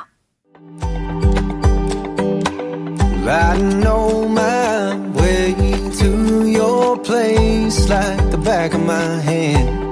I 3.27 3.57
know 3.57 4.27
my 4.29 4.95
way 5.17 5.55
to 5.97 6.45
your 6.45 7.01
place 7.01 7.89
like 7.89 8.29
the 8.29 8.37
back 8.37 8.75
of 8.75 8.83
my 8.83 9.19
hand. 9.21 9.85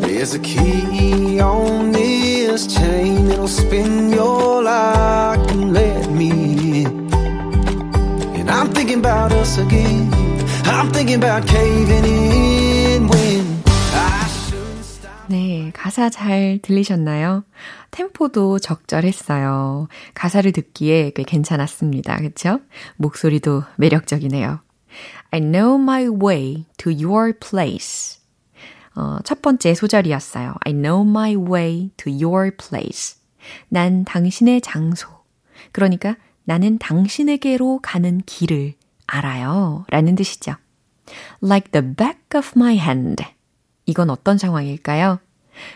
There's 0.00 0.34
a 0.34 0.40
key 0.40 1.40
on 1.40 1.92
this 1.92 2.66
chain, 2.66 3.30
it'll 3.30 3.46
spin 3.46 4.10
your 4.10 4.62
lock 4.64 5.19
about 9.00 9.32
us 9.32 9.58
again. 9.58 10.10
I'm 10.64 10.90
thinking 10.92 11.16
about 11.16 11.46
caving 11.48 12.04
in 12.04 13.08
when 13.08 13.62
I 13.94 14.28
should 14.28 14.84
stop. 14.84 15.28
네, 15.28 15.70
가사 15.72 16.10
잘 16.10 16.58
들리셨나요? 16.60 17.44
템포도 17.90 18.58
적절했어요. 18.58 19.88
가사를 20.12 20.52
듣기에 20.52 21.12
꽤 21.14 21.22
괜찮았습니다. 21.22 22.18
그쵸? 22.18 22.60
목소리도 22.96 23.64
매력적이네요. 23.76 24.60
I 25.30 25.40
know 25.40 25.80
my 25.80 26.06
way 26.06 26.66
to 26.76 26.92
your 26.92 27.32
place. 27.32 28.20
어, 28.94 29.18
첫 29.24 29.40
번째 29.40 29.72
소절이었어요. 29.74 30.54
I 30.66 30.74
know 30.74 31.08
my 31.08 31.36
way 31.36 31.90
to 31.96 32.12
your 32.12 32.50
place. 32.54 33.16
난 33.68 34.04
당신의 34.04 34.60
장소. 34.60 35.08
그러니까 35.72 36.16
나는 36.44 36.78
당신에게로 36.78 37.80
가는 37.82 38.20
길을 38.26 38.74
알아요. 39.10 39.84
라는 39.88 40.14
뜻이죠. 40.14 40.54
Like 41.42 41.72
the 41.72 41.94
back 41.94 42.20
of 42.36 42.52
my 42.56 42.76
hand. 42.76 43.24
이건 43.86 44.10
어떤 44.10 44.38
상황일까요? 44.38 45.18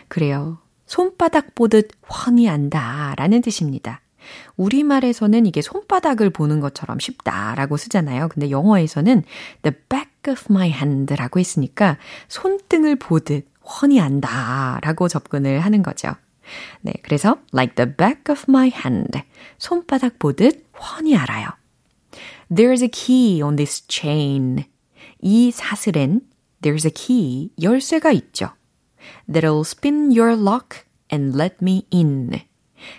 그래요. 0.07 0.57
손바닥 0.85 1.55
보듯 1.55 1.89
훤히 2.09 2.47
안다 2.47 3.13
라는 3.17 3.41
뜻입니다. 3.41 4.01
우리말에서는 4.55 5.45
이게 5.45 5.61
손바닥을 5.61 6.29
보는 6.31 6.59
것처럼 6.59 6.99
쉽다라고 6.99 7.77
쓰잖아요. 7.77 8.29
근데 8.29 8.49
영어에서는 8.49 9.23
the 9.61 9.75
back 9.89 10.11
of 10.29 10.45
my 10.49 10.69
hand라고 10.69 11.39
했으니까 11.39 11.97
손등을 12.27 12.95
보듯 12.95 13.47
훤히 13.63 13.99
안다 13.99 14.79
라고 14.81 15.07
접근을 15.07 15.59
하는 15.59 15.83
거죠. 15.83 16.13
네, 16.81 16.93
그래서 17.03 17.37
like 17.53 17.75
the 17.75 17.95
back 17.95 18.23
of 18.29 18.45
my 18.47 18.71
hand. 18.73 19.19
손바닥 19.57 20.19
보듯 20.19 20.67
훤히 20.73 21.15
알아요. 21.15 21.49
There's 22.49 22.83
a 22.83 22.87
key 22.87 23.41
on 23.41 23.55
this 23.55 23.85
chain. 23.87 24.65
이 25.21 25.51
사슬엔 25.51 26.21
there's 26.61 26.85
a 26.85 26.91
key, 26.91 27.51
열쇠가 27.61 28.11
있죠. 28.11 28.51
That'll 29.27 29.61
spin 29.61 30.11
your 30.11 30.35
lock 30.35 30.85
and 31.11 31.37
let 31.37 31.57
me 31.61 31.85
in. 31.93 32.31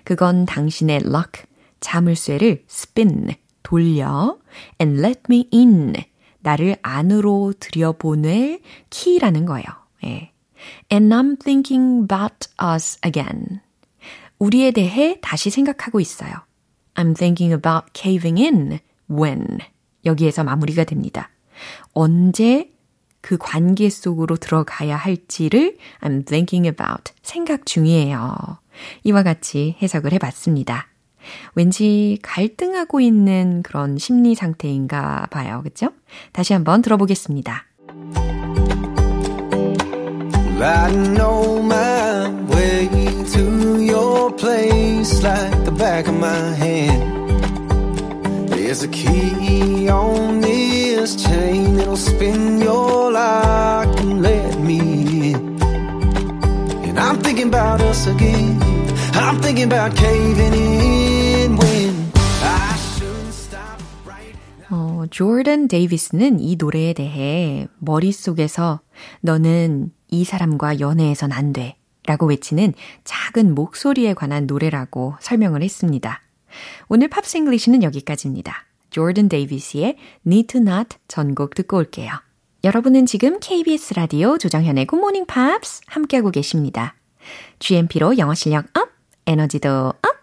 그건 0.04 0.46
당신의 0.46 1.02
lock, 1.04 1.44
자물쇠를 1.80 2.64
spin, 2.70 3.34
돌려 3.62 4.38
and 4.80 5.00
let 5.00 5.22
me 5.28 5.48
in. 5.52 5.94
나를 6.40 6.76
안으로 6.82 7.54
들여보낼 7.58 8.60
키라는 8.90 9.46
거예요. 9.46 9.64
예. 10.04 10.32
And 10.92 11.12
I'm 11.12 11.36
thinking 11.42 12.04
about 12.04 12.48
us 12.62 12.98
again. 13.04 13.60
우리에 14.38 14.70
대해 14.70 15.18
다시 15.20 15.50
생각하고 15.50 15.98
있어요. 15.98 16.32
I'm 16.94 17.16
thinking 17.16 17.52
about 17.52 17.92
caving 17.94 18.40
in 18.40 18.78
when. 19.10 19.58
여기에서 20.04 20.44
마무리가 20.44 20.84
됩니다. 20.84 21.30
언제 21.92 22.70
그 23.20 23.36
관계 23.38 23.90
속으로 23.90 24.36
들어가야 24.36 24.96
할지를 24.96 25.76
I'm 26.00 26.24
thinking 26.24 26.66
about. 26.68 27.12
생각 27.22 27.66
중이에요. 27.66 28.58
이와 29.04 29.22
같이 29.22 29.76
해석을 29.82 30.12
해 30.12 30.18
봤습니다. 30.18 30.86
왠지 31.54 32.18
갈등하고 32.22 33.00
있는 33.00 33.62
그런 33.62 33.98
심리 33.98 34.34
상태인가 34.36 35.26
봐요. 35.30 35.60
그쵸? 35.64 35.88
다시 36.32 36.52
한번 36.52 36.82
들어보겠습니다. 36.82 37.64
I 40.58 40.92
know 41.14 41.60
my 41.62 42.30
way 42.48 42.88
to 43.32 43.80
your 43.80 44.34
place 44.36 45.22
like 45.22 45.64
the 45.64 45.72
back 45.72 46.08
of 46.08 46.16
my 46.16 46.54
hand. 46.54 47.15
There's 48.76 48.84
a 48.84 48.92
key 48.92 49.88
on 49.88 50.42
this 50.42 51.16
chain, 51.16 51.78
it'll 51.80 51.96
spin 51.96 52.60
your 52.60 53.10
lock 53.10 53.88
and 54.00 54.20
let 54.20 54.60
me 54.60 55.32
in. 55.32 55.56
And 56.84 57.00
I'm 57.00 57.16
thinking 57.22 57.48
about 57.48 57.80
us 57.80 58.06
again. 58.06 58.60
I'm 59.14 59.40
thinking 59.40 59.72
about 59.72 59.96
caving 59.96 60.52
in 60.52 61.56
when 61.56 62.12
I 62.42 62.76
should 62.76 63.32
stop 63.32 63.80
right 64.04 64.36
어, 64.68 65.06
조던 65.10 65.68
데이비스는 65.68 66.40
이 66.40 66.56
노래에 66.56 66.92
대해 66.92 67.68
머릿속에서 67.78 68.80
너는 69.22 69.90
이 70.08 70.24
사람과 70.24 70.80
연애해선 70.80 71.32
안 71.32 71.54
돼. 71.54 71.78
라고 72.04 72.26
외치는 72.26 72.74
작은 73.04 73.54
목소리에 73.54 74.12
관한 74.12 74.46
노래라고 74.46 75.14
설명을 75.20 75.62
했습니다. 75.62 76.20
오늘 76.88 77.08
Pops 77.08 77.36
English는 77.38 77.82
여기까지입니다. 77.82 78.66
조던 78.90 79.28
데이비스의 79.28 79.96
Need 80.26 80.46
to 80.48 80.60
Not 80.60 80.96
전곡 81.08 81.54
듣고 81.54 81.76
올게요. 81.76 82.12
여러분은 82.64 83.06
지금 83.06 83.38
KBS 83.40 83.94
라디오 83.94 84.38
조정현의 84.38 84.86
Morning 84.92 85.26
Pops 85.26 85.82
함께하고 85.86 86.30
계십니다. 86.30 86.94
GMP로 87.58 88.18
영어 88.18 88.34
실력 88.34 88.66
up, 88.76 88.90
에너지도 89.26 89.88
up! 89.88 90.16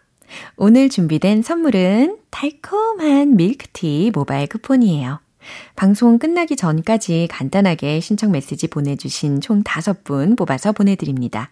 오늘 0.55 0.89
준비된 0.89 1.41
선물은 1.41 2.17
달콤한 2.31 3.35
밀크티 3.35 4.11
모바일 4.13 4.47
쿠폰이에요. 4.47 5.19
방송 5.75 6.19
끝나기 6.19 6.55
전까지 6.55 7.27
간단하게 7.29 7.99
신청 7.99 8.31
메시지 8.31 8.67
보내주신 8.67 9.41
총 9.41 9.63
5분 9.63 10.37
뽑아서 10.37 10.71
보내드립니다. 10.71 11.51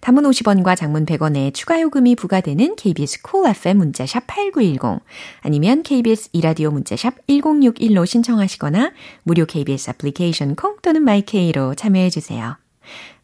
단문 0.00 0.24
50원과 0.24 0.76
장문 0.76 1.06
100원의 1.06 1.54
추가 1.54 1.80
요금이 1.80 2.16
부과되는 2.16 2.76
KBS 2.76 3.22
cool 3.22 3.42
cool 3.42 3.56
FM 3.56 3.78
문자샵 3.78 4.26
8910 4.26 5.02
아니면 5.42 5.82
KBS 5.82 6.30
이라디오 6.32 6.70
문자샵 6.70 7.26
1061로 7.26 8.06
신청하시거나 8.06 8.92
무료 9.22 9.46
KBS 9.46 9.90
애플리케이션 9.90 10.54
콩 10.54 10.76
또는 10.82 11.02
마이케이로 11.02 11.74
참여해 11.74 12.10
주세요. 12.10 12.56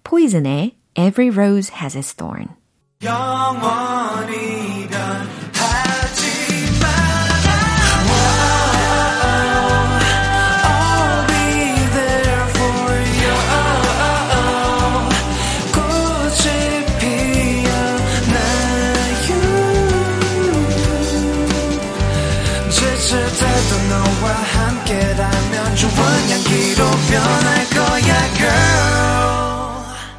포이즌의 0.05 0.77
Every 0.95 1.31
Rose 1.31 1.75
Has 1.75 1.97
Its 1.97 2.15
Thorn 2.15 2.49
영원히 3.03 4.89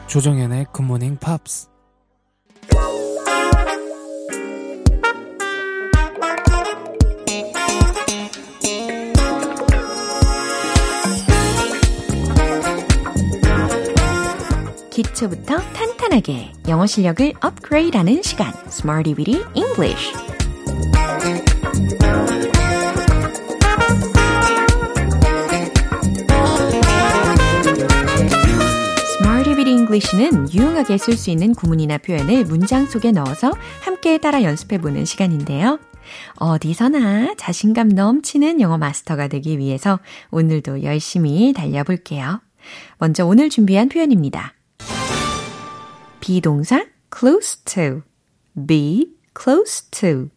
조정현의 0.08 0.66
굿모닝 0.74 1.16
팝스 1.18 1.70
기초부터 14.92 15.58
탄탄하게 15.58 16.52
영어 16.68 16.86
실력을 16.86 17.32
업그레이드하는 17.40 18.22
시간. 18.22 18.54
Smarty 18.68 19.16
Weedy 19.18 19.42
English 19.56 20.31
English는 29.92 30.54
유용하게 30.54 30.98
쓸 30.98 31.18
수 31.18 31.30
있는 31.30 31.54
구문이나 31.54 31.98
표현을 31.98 32.46
문장 32.46 32.86
속에 32.86 33.12
넣어서 33.12 33.52
함께 33.82 34.18
따라 34.18 34.42
연습해 34.42 34.80
보는 34.80 35.04
시간인데요. 35.06 35.80
어디서나 36.36 37.36
자신감 37.36 37.90
넘치는 37.90 38.62
영어 38.62 38.78
마스터가 38.78 39.28
되기 39.28 39.58
위해서 39.58 40.00
오늘도 40.32 40.84
열심히 40.84 41.52
달려볼게요. 41.54 42.42
먼저 43.00 43.26
오늘 43.26 43.50
준비한 43.50 43.90
표현입니다. 43.90 44.54
be동사 46.22 46.86
close 47.14 47.64
to, 47.66 48.02
be 48.68 49.10
close 49.38 49.90
to. 49.92 50.30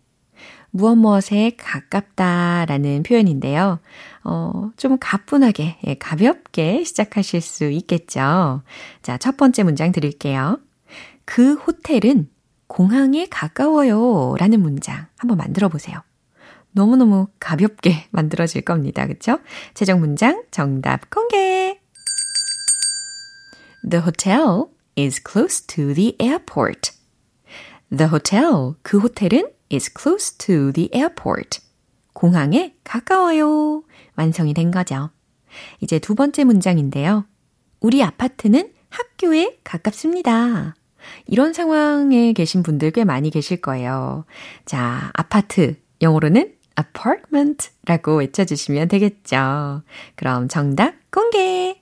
무엇 0.77 0.97
무엇에 0.97 1.53
가깝다라는 1.57 3.05
표현인데요. 3.05 3.79
어, 4.25 4.71
좀 4.77 4.99
가뿐하게, 4.99 5.79
예, 5.87 5.95
가볍게 5.95 6.83
시작하실 6.83 7.41
수 7.43 7.71
있겠죠. 7.71 8.63
자, 9.01 9.17
첫 9.19 9.37
번째 9.37 9.63
문장 9.63 9.93
드릴게요. 9.93 10.59
그 11.25 11.55
호텔은 11.55 12.29
공항에 12.67 13.27
가까워요. 13.27 14.35
라는 14.37 14.63
문장 14.63 15.07
한번 15.17 15.39
만들어 15.39 15.69
보세요. 15.69 16.03
너무너무 16.73 17.29
가볍게 17.39 18.07
만들어질 18.11 18.63
겁니다. 18.63 19.07
그쵸? 19.07 19.39
최종 19.75 20.01
문장 20.01 20.43
정답 20.51 21.09
공개! 21.09 21.79
The 23.89 24.03
hotel 24.03 24.65
is 24.99 25.23
close 25.25 25.65
to 25.69 25.95
the 25.95 26.17
airport. 26.21 26.91
The 27.97 28.09
hotel, 28.11 28.75
그 28.83 28.99
호텔은 28.99 29.55
is 29.75 29.93
close 29.93 30.37
to 30.39 30.73
the 30.73 30.91
airport. 30.95 31.61
공항에 32.13 32.75
가까워요. 32.85 33.83
완성이 34.17 34.55
된 34.55 34.71
거죠. 34.71 35.11
이제 35.81 35.99
두 35.99 36.15
번째 36.15 36.45
문장인데요. 36.45 37.27
우리 37.81 38.03
아파트는 38.03 38.73
학교에 38.89 39.59
가깝습니다. 39.65 40.75
이런 41.27 41.53
상황에 41.53 42.33
계신 42.33 42.63
분들 42.63 42.93
꽤 42.93 43.05
많이 43.05 43.31
계실 43.31 43.61
거예요. 43.61 44.25
자, 44.65 45.11
아파트. 45.15 45.77
영어로는 46.01 46.55
apartment라고 46.79 48.17
외쳐주시면 48.17 48.89
되겠죠. 48.89 49.83
그럼 50.17 50.49
정답 50.49 50.95
공개! 51.11 51.81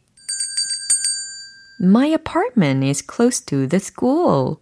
My 1.80 2.10
apartment 2.10 2.86
is 2.86 3.02
close 3.04 3.44
to 3.46 3.66
the 3.66 3.80
school. 3.80 4.61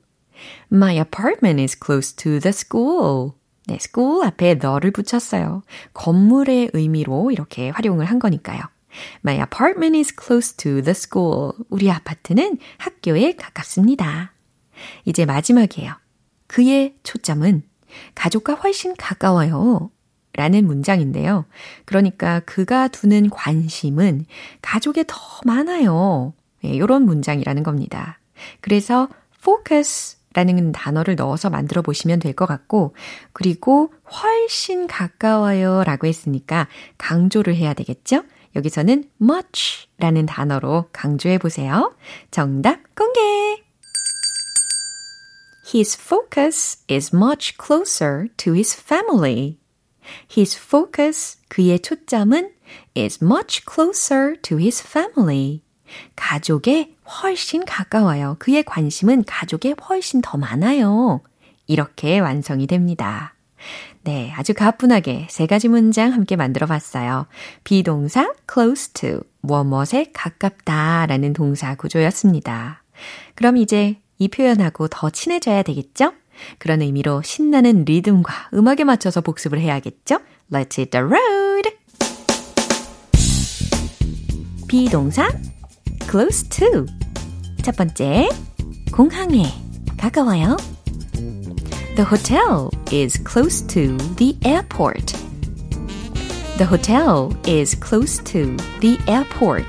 My 0.72 0.96
apartment 0.96 1.61
is 1.61 1.79
close 1.79 2.14
to 2.16 2.40
the 2.40 2.50
school. 2.50 3.33
네, 3.66 3.74
school 3.81 4.26
앞에 4.26 4.55
너를 4.55 4.90
붙였어요. 4.90 5.62
건물의 5.92 6.70
의미로 6.72 7.31
이렇게 7.31 7.70
활용을 7.70 8.07
한 8.07 8.18
거니까요. 8.18 8.61
My 9.24 9.38
apartment 9.38 9.96
is 9.96 10.14
close 10.14 10.57
to 10.57 10.83
the 10.83 10.90
school. 10.90 11.53
우리 11.68 11.90
아파트는 11.90 12.59
학교에 12.79 13.37
가깝습니다. 13.37 14.33
이제 15.05 15.24
마지막이에요. 15.24 15.92
그의 16.46 16.96
초점은 17.03 17.62
가족과 18.14 18.55
훨씬 18.55 18.96
가까워요. 18.96 19.90
라는 20.33 20.64
문장인데요. 20.64 21.44
그러니까 21.85 22.40
그가 22.40 22.88
두는 22.88 23.31
관심은 23.31 24.26
가족에 24.62 25.05
더 25.07 25.16
많아요. 25.44 26.35
네, 26.62 26.70
이런 26.70 27.03
문장이라는 27.03 27.62
겁니다. 27.62 28.20
그래서 28.61 29.09
focus 29.40 30.16
라는 30.34 30.72
단어를 30.72 31.16
넣어서 31.16 31.50
만들어 31.50 31.82
보시면 31.82 32.20
될 32.20 32.34
것 32.34 32.46
같고, 32.46 32.94
그리고 33.32 33.92
훨씬 34.10 34.86
가까워요 34.86 35.82
라고 35.84 36.06
했으니까 36.06 36.68
강조를 36.98 37.56
해야 37.56 37.74
되겠죠? 37.74 38.22
여기서는 38.56 39.04
much 39.20 39.88
라는 39.98 40.26
단어로 40.26 40.88
강조해 40.92 41.38
보세요. 41.38 41.94
정답 42.30 42.78
공개! 42.94 43.20
His 45.72 45.96
focus 46.00 46.78
is 46.90 47.14
much 47.14 47.54
closer 47.60 48.26
to 48.38 48.54
his 48.54 48.76
family. 48.76 49.58
His 50.36 50.56
focus, 50.58 51.38
그의 51.48 51.78
초점은 51.80 52.50
is 52.96 53.22
much 53.22 53.62
closer 53.72 54.34
to 54.42 54.58
his 54.58 54.82
family. 54.84 55.62
가족에 56.16 56.96
훨씬 57.11 57.64
가까워요. 57.64 58.37
그의 58.38 58.62
관심은 58.62 59.25
가족에 59.25 59.75
훨씬 59.88 60.20
더 60.20 60.38
많아요. 60.38 61.20
이렇게 61.66 62.18
완성이 62.18 62.66
됩니다. 62.66 63.35
네, 64.03 64.33
아주 64.35 64.55
가뿐하게 64.55 65.27
세 65.29 65.46
가지 65.46 65.68
문장 65.68 66.12
함께 66.12 66.37
만들어 66.37 66.66
봤어요. 66.66 67.27
비동사 67.64 68.33
close 68.51 68.92
to, 68.94 69.20
무엇에 69.42 70.07
가깝다 70.12 71.07
라는 71.07 71.33
동사 71.33 71.75
구조였습니다. 71.75 72.83
그럼 73.35 73.57
이제 73.57 74.01
이 74.18 74.29
표현하고 74.29 74.88
더 74.88 75.11
친해져야 75.11 75.62
되겠죠? 75.62 76.12
그런 76.59 76.81
의미로 76.81 77.20
신나는 77.23 77.85
리듬과 77.85 78.51
음악에 78.55 78.85
맞춰서 78.85 79.20
복습을 79.20 79.61
해야겠죠? 79.61 80.20
Let's 80.51 80.79
hit 80.79 80.90
the 80.90 81.05
road! 81.05 81.70
비동사 84.66 85.29
close 86.11 86.49
to. 86.49 86.99
첫 87.63 87.75
번째, 87.75 88.29
공항에 88.91 89.45
가까워요. 89.97 90.58
The 91.95 92.03
hotel 92.03 92.69
is 92.91 93.17
close 93.23 93.65
to 93.67 93.97
the 94.17 94.38
airport. 94.43 95.15
The 96.58 96.65
hotel 96.65 97.36
is 97.45 97.75
close 97.75 98.19
to 98.25 98.55
the 98.81 98.97
airport. 99.08 99.67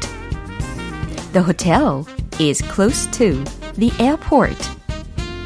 The 1.33 1.43
hotel 1.43 2.07
is 2.39 2.63
close 2.63 3.07
to 3.13 3.43
the 3.75 3.93
airport. 3.99 4.57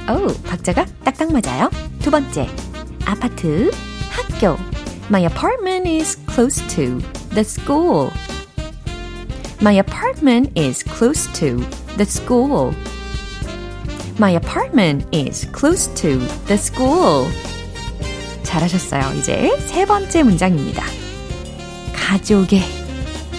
오, 0.08 0.32
박자가 0.44 0.86
딱딱 1.04 1.32
맞아요. 1.32 1.70
두 2.00 2.10
번째, 2.10 2.48
아파트, 3.04 3.70
학교. 4.10 4.56
My 5.08 5.24
apartment 5.24 5.88
is 5.88 6.16
close 6.26 6.60
to 6.74 7.00
the 7.30 7.44
school. 7.44 8.10
My 9.60 9.78
apartment 9.78 10.52
is 10.56 10.82
close 10.82 11.26
to 11.34 11.60
the 11.96 12.04
school. 12.04 12.74
My 14.18 14.32
apartment 14.32 15.06
is 15.12 15.46
close 15.52 15.86
to 16.02 16.18
the 16.46 16.58
school. 16.58 17.26
잘하셨어요. 18.42 19.18
이제 19.18 19.56
세 19.66 19.86
번째 19.86 20.22
문장입니다. 20.24 20.84
가족에 21.94 22.62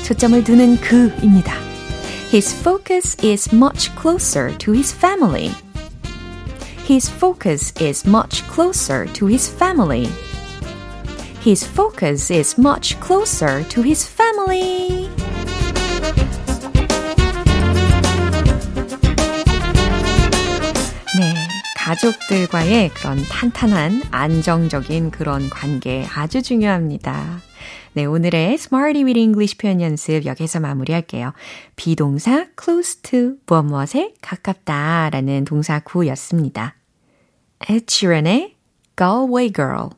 초점을 0.06 0.44
두는 0.44 0.80
그입니다. 0.80 1.54
His 2.32 2.56
focus 2.56 3.18
is 3.22 3.54
much 3.54 3.92
closer 4.00 4.58
to 4.58 4.74
his 4.74 4.96
family. 4.96 5.52
His 6.88 7.12
focus 7.12 7.74
is 7.82 8.08
much 8.08 8.42
closer 8.48 9.06
to 9.14 9.28
his 9.28 9.54
family. 9.54 10.10
His 11.44 11.66
focus 11.66 12.32
is 12.32 12.58
much 12.58 12.98
closer 13.02 13.68
to 13.68 13.82
his 13.84 14.08
family. 14.08 15.05
가족들과의 21.87 22.89
그런 22.95 23.17
탄탄한 23.31 24.03
안정적인 24.11 25.13
그런 25.13 25.49
관계 25.49 26.05
아주 26.13 26.43
중요합니다. 26.43 27.41
네, 27.93 28.05
오늘의 28.05 28.55
Smarty 28.55 29.05
with 29.05 29.17
English 29.17 29.57
표현 29.57 29.81
연습 29.81 30.27
여기서 30.27 30.59
마무리할게요. 30.59 31.33
비동사 31.77 32.47
close 32.61 33.03
to 33.03 33.35
무엇 33.47 33.63
무엇에 33.63 34.15
가깝다 34.21 35.11
라는 35.11 35.45
동사 35.45 35.79
구였습니다. 35.79 36.75
Ed 37.71 37.87
Sheeran의 37.89 38.57
Galway 38.97 39.53
Girl 39.53 39.91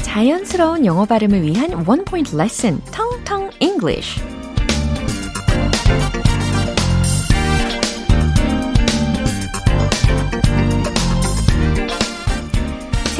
자연스러운 0.00 0.86
영어 0.86 1.04
발음을 1.04 1.42
위한 1.42 1.86
원 1.86 2.06
포인트 2.06 2.34
레슨 2.34 2.80
텅텅 2.90 3.50
English 3.60 4.31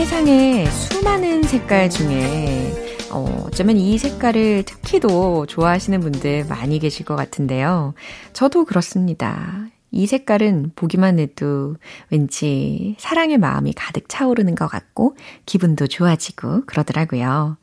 세상에 0.03 0.67
수많은 0.67 1.45
색깔 1.45 1.89
중에 1.89 2.73
어, 3.13 3.45
어쩌면 3.47 3.77
이 3.77 3.97
색깔을 3.99 4.65
특히도 4.65 5.47
좋아하시는 5.47 6.01
분들 6.01 6.47
많이 6.47 6.81
계실 6.81 7.07
것 7.07 7.15
같은데요. 7.15 7.95
저도 8.33 8.65
그렇습니다. 8.65 9.69
이 9.93 10.09
색깔은 10.09 10.73
보기만 10.75 11.21
해도 11.21 11.77
왠지 12.11 12.97
사랑의 12.99 13.39
마음이 13.39 13.75
가득 13.75 14.09
차오르는 14.09 14.57
것 14.57 14.67
같고 14.67 15.17
기분도 15.47 15.87
좋아지고 15.87 16.63
그러더라고요. 16.67 17.57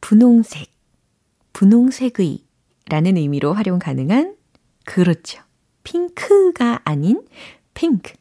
분홍색, 0.00 0.72
분홍색의 1.52 2.40
라는 2.88 3.16
의미로 3.16 3.54
활용 3.54 3.78
가능한 3.78 4.34
그렇죠. 4.84 5.44
핑크가 5.84 6.80
아닌 6.82 7.24
핑크, 7.72 8.14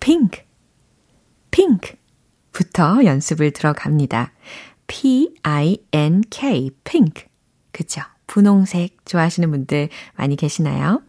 핑크, 0.00 0.40
핑크 1.50 2.02
부터 2.54 3.04
연습을 3.04 3.50
들어갑니다. 3.50 4.32
P-I-N-K, 4.86 6.70
pink. 6.84 7.24
그쵸? 7.72 8.00
분홍색 8.28 9.04
좋아하시는 9.04 9.50
분들 9.50 9.88
많이 10.16 10.36
계시나요? 10.36 11.02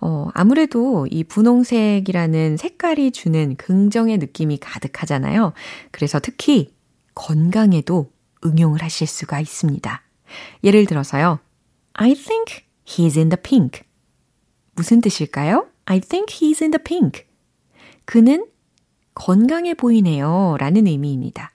어, 0.00 0.28
아무래도 0.32 1.06
이 1.10 1.22
분홍색이라는 1.22 2.56
색깔이 2.56 3.12
주는 3.12 3.56
긍정의 3.56 4.16
느낌이 4.18 4.56
가득하잖아요. 4.56 5.52
그래서 5.90 6.18
특히 6.18 6.74
건강에도 7.14 8.10
응용을 8.44 8.82
하실 8.82 9.06
수가 9.06 9.38
있습니다. 9.38 10.02
예를 10.64 10.86
들어서요. 10.86 11.40
I 11.92 12.14
think 12.14 12.64
he's 12.86 13.18
in 13.18 13.28
the 13.28 13.36
pink. 13.42 13.82
무슨 14.74 15.02
뜻일까요? 15.02 15.66
I 15.84 16.00
think 16.00 16.34
he's 16.36 16.62
in 16.62 16.70
the 16.70 16.82
pink. 16.82 17.26
그는 18.06 18.46
건강해 19.14 19.74
보이네요. 19.74 20.56
라는 20.58 20.86
의미입니다. 20.86 21.52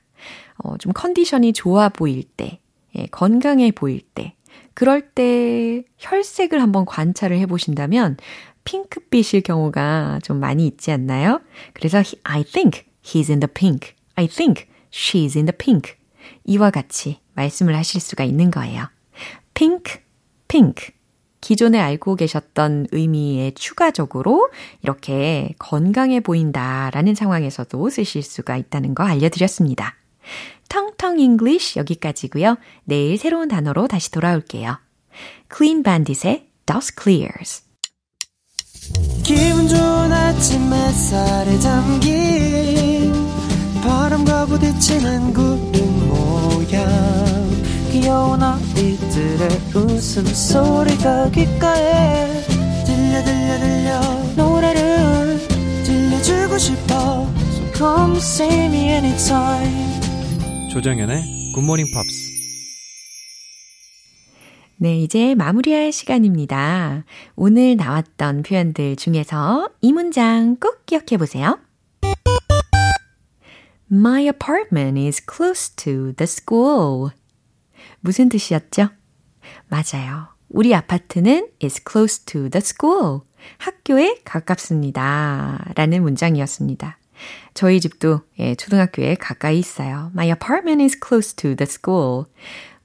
어, 0.57 0.77
좀 0.77 0.93
컨디션이 0.93 1.53
좋아 1.53 1.89
보일 1.89 2.23
때, 2.23 2.59
예, 2.95 3.07
건강해 3.07 3.71
보일 3.71 4.01
때, 4.13 4.35
그럴 4.73 5.09
때 5.11 5.83
혈색을 5.97 6.61
한번 6.61 6.85
관찰을 6.85 7.37
해 7.37 7.45
보신다면 7.45 8.17
핑크빛일 8.65 9.41
경우가 9.41 10.19
좀 10.23 10.39
많이 10.39 10.67
있지 10.67 10.91
않나요? 10.91 11.41
그래서 11.73 12.01
I 12.23 12.43
think 12.43 12.83
he's 13.03 13.29
in 13.29 13.39
the 13.39 13.51
pink. 13.51 13.93
I 14.15 14.27
think 14.27 14.67
she's 14.91 15.35
in 15.35 15.45
the 15.45 15.57
pink. 15.57 15.93
이와 16.43 16.71
같이 16.71 17.19
말씀을 17.33 17.75
하실 17.75 18.01
수가 18.01 18.23
있는 18.23 18.51
거예요. 18.51 18.89
pink, 19.53 20.01
pink. 20.47 20.94
기존에 21.45 21.79
알고 21.79 22.15
계셨던 22.15 22.87
의미에 22.91 23.51
추가적으로 23.51 24.49
이렇게 24.81 25.53
건강해 25.59 26.19
보인다라는 26.19 27.13
상황에서도 27.13 27.87
쓰실 27.91 28.23
수가 28.23 28.57
있다는 28.57 28.95
거 28.95 29.03
알려드렸습니다. 29.03 29.93
텅텅 30.69 31.19
English 31.19 31.77
여기까지고요. 31.77 32.57
내일 32.85 33.19
새로운 33.19 33.47
단어로 33.47 33.87
다시 33.87 34.09
돌아올게요. 34.09 34.79
Clean 35.55 35.83
Bandit의 35.83 36.47
Dust 36.65 36.95
Clears. 36.99 37.61
기분 39.23 39.67
좋은 39.67 40.11
아침 40.11 40.73
햇살에 40.73 41.59
담긴 41.59 43.13
바람과 43.83 44.47
부딪히는 44.47 45.31
구름 45.31 46.09
모양 46.09 47.24
귀여운 47.95 48.43
아이들의 48.43 49.47
웃음소리가 49.73 51.29
귓가에 51.29 52.41
들려 52.85 53.23
들려 53.23 53.57
들려 53.57 54.01
노래를 54.35 55.39
들려주고 55.85 56.57
싶어 56.57 57.25
So 57.53 57.71
come 57.73 58.17
see 58.17 58.65
me 58.65 58.89
anytime 58.89 60.69
조정연의 60.73 61.53
굿모닝 61.55 61.85
팝스 61.93 62.35
네, 64.75 64.99
이제 64.99 65.33
마무리할 65.35 65.93
시간입니다. 65.93 67.05
오늘 67.37 67.77
나왔던 67.77 68.43
표현들 68.43 68.97
중에서 68.97 69.69
이 69.79 69.93
문장 69.93 70.57
꼭 70.57 70.85
기억해 70.85 71.15
보세요. 71.17 71.59
My 73.89 74.25
apartment 74.25 74.99
is 74.99 75.23
close 75.25 75.73
to 75.77 76.13
the 76.17 76.25
school. 76.25 77.11
무슨 77.99 78.29
뜻이었죠? 78.29 78.89
맞아요. 79.67 80.27
우리 80.49 80.73
아파트는 80.73 81.49
is 81.63 81.81
close 81.89 82.25
to 82.25 82.49
the 82.49 82.61
school. 82.61 83.21
학교에 83.57 84.19
가깝습니다. 84.23 85.65
라는 85.75 86.01
문장이었습니다. 86.03 86.97
저희 87.53 87.79
집도 87.79 88.21
예, 88.39 88.55
초등학교에 88.55 89.15
가까이 89.15 89.59
있어요. 89.59 90.11
My 90.13 90.27
apartment 90.27 90.81
is 90.83 90.97
close 91.05 91.35
to 91.35 91.55
the 91.55 91.67
school. 91.69 92.25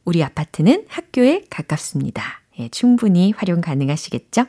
우리 0.05 0.23
아파트는 0.23 0.87
학교에 0.89 1.45
가깝습니다. 1.51 2.23
예, 2.59 2.69
충분히 2.69 3.33
활용 3.37 3.61
가능하시겠죠? 3.61 4.47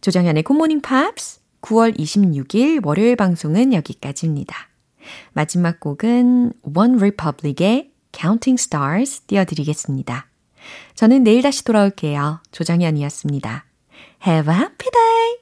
조정현의 0.00 0.42
굿모닝 0.44 0.80
팝스 0.80 1.40
9월 1.62 1.98
26일 1.98 2.84
월요일 2.86 3.16
방송은 3.16 3.72
여기까지입니다. 3.72 4.68
마지막 5.32 5.80
곡은 5.80 6.52
One 6.62 6.96
Republic의 6.96 7.90
Counting 8.18 8.60
Stars 8.60 9.20
띄워드리겠습니다. 9.26 10.26
저는 10.94 11.22
내일 11.22 11.42
다시 11.42 11.64
돌아올게요. 11.64 12.40
조정현이었습니다. 12.50 13.64
Have 14.26 14.52
a 14.52 14.58
happy 14.58 14.90
day! 14.90 15.38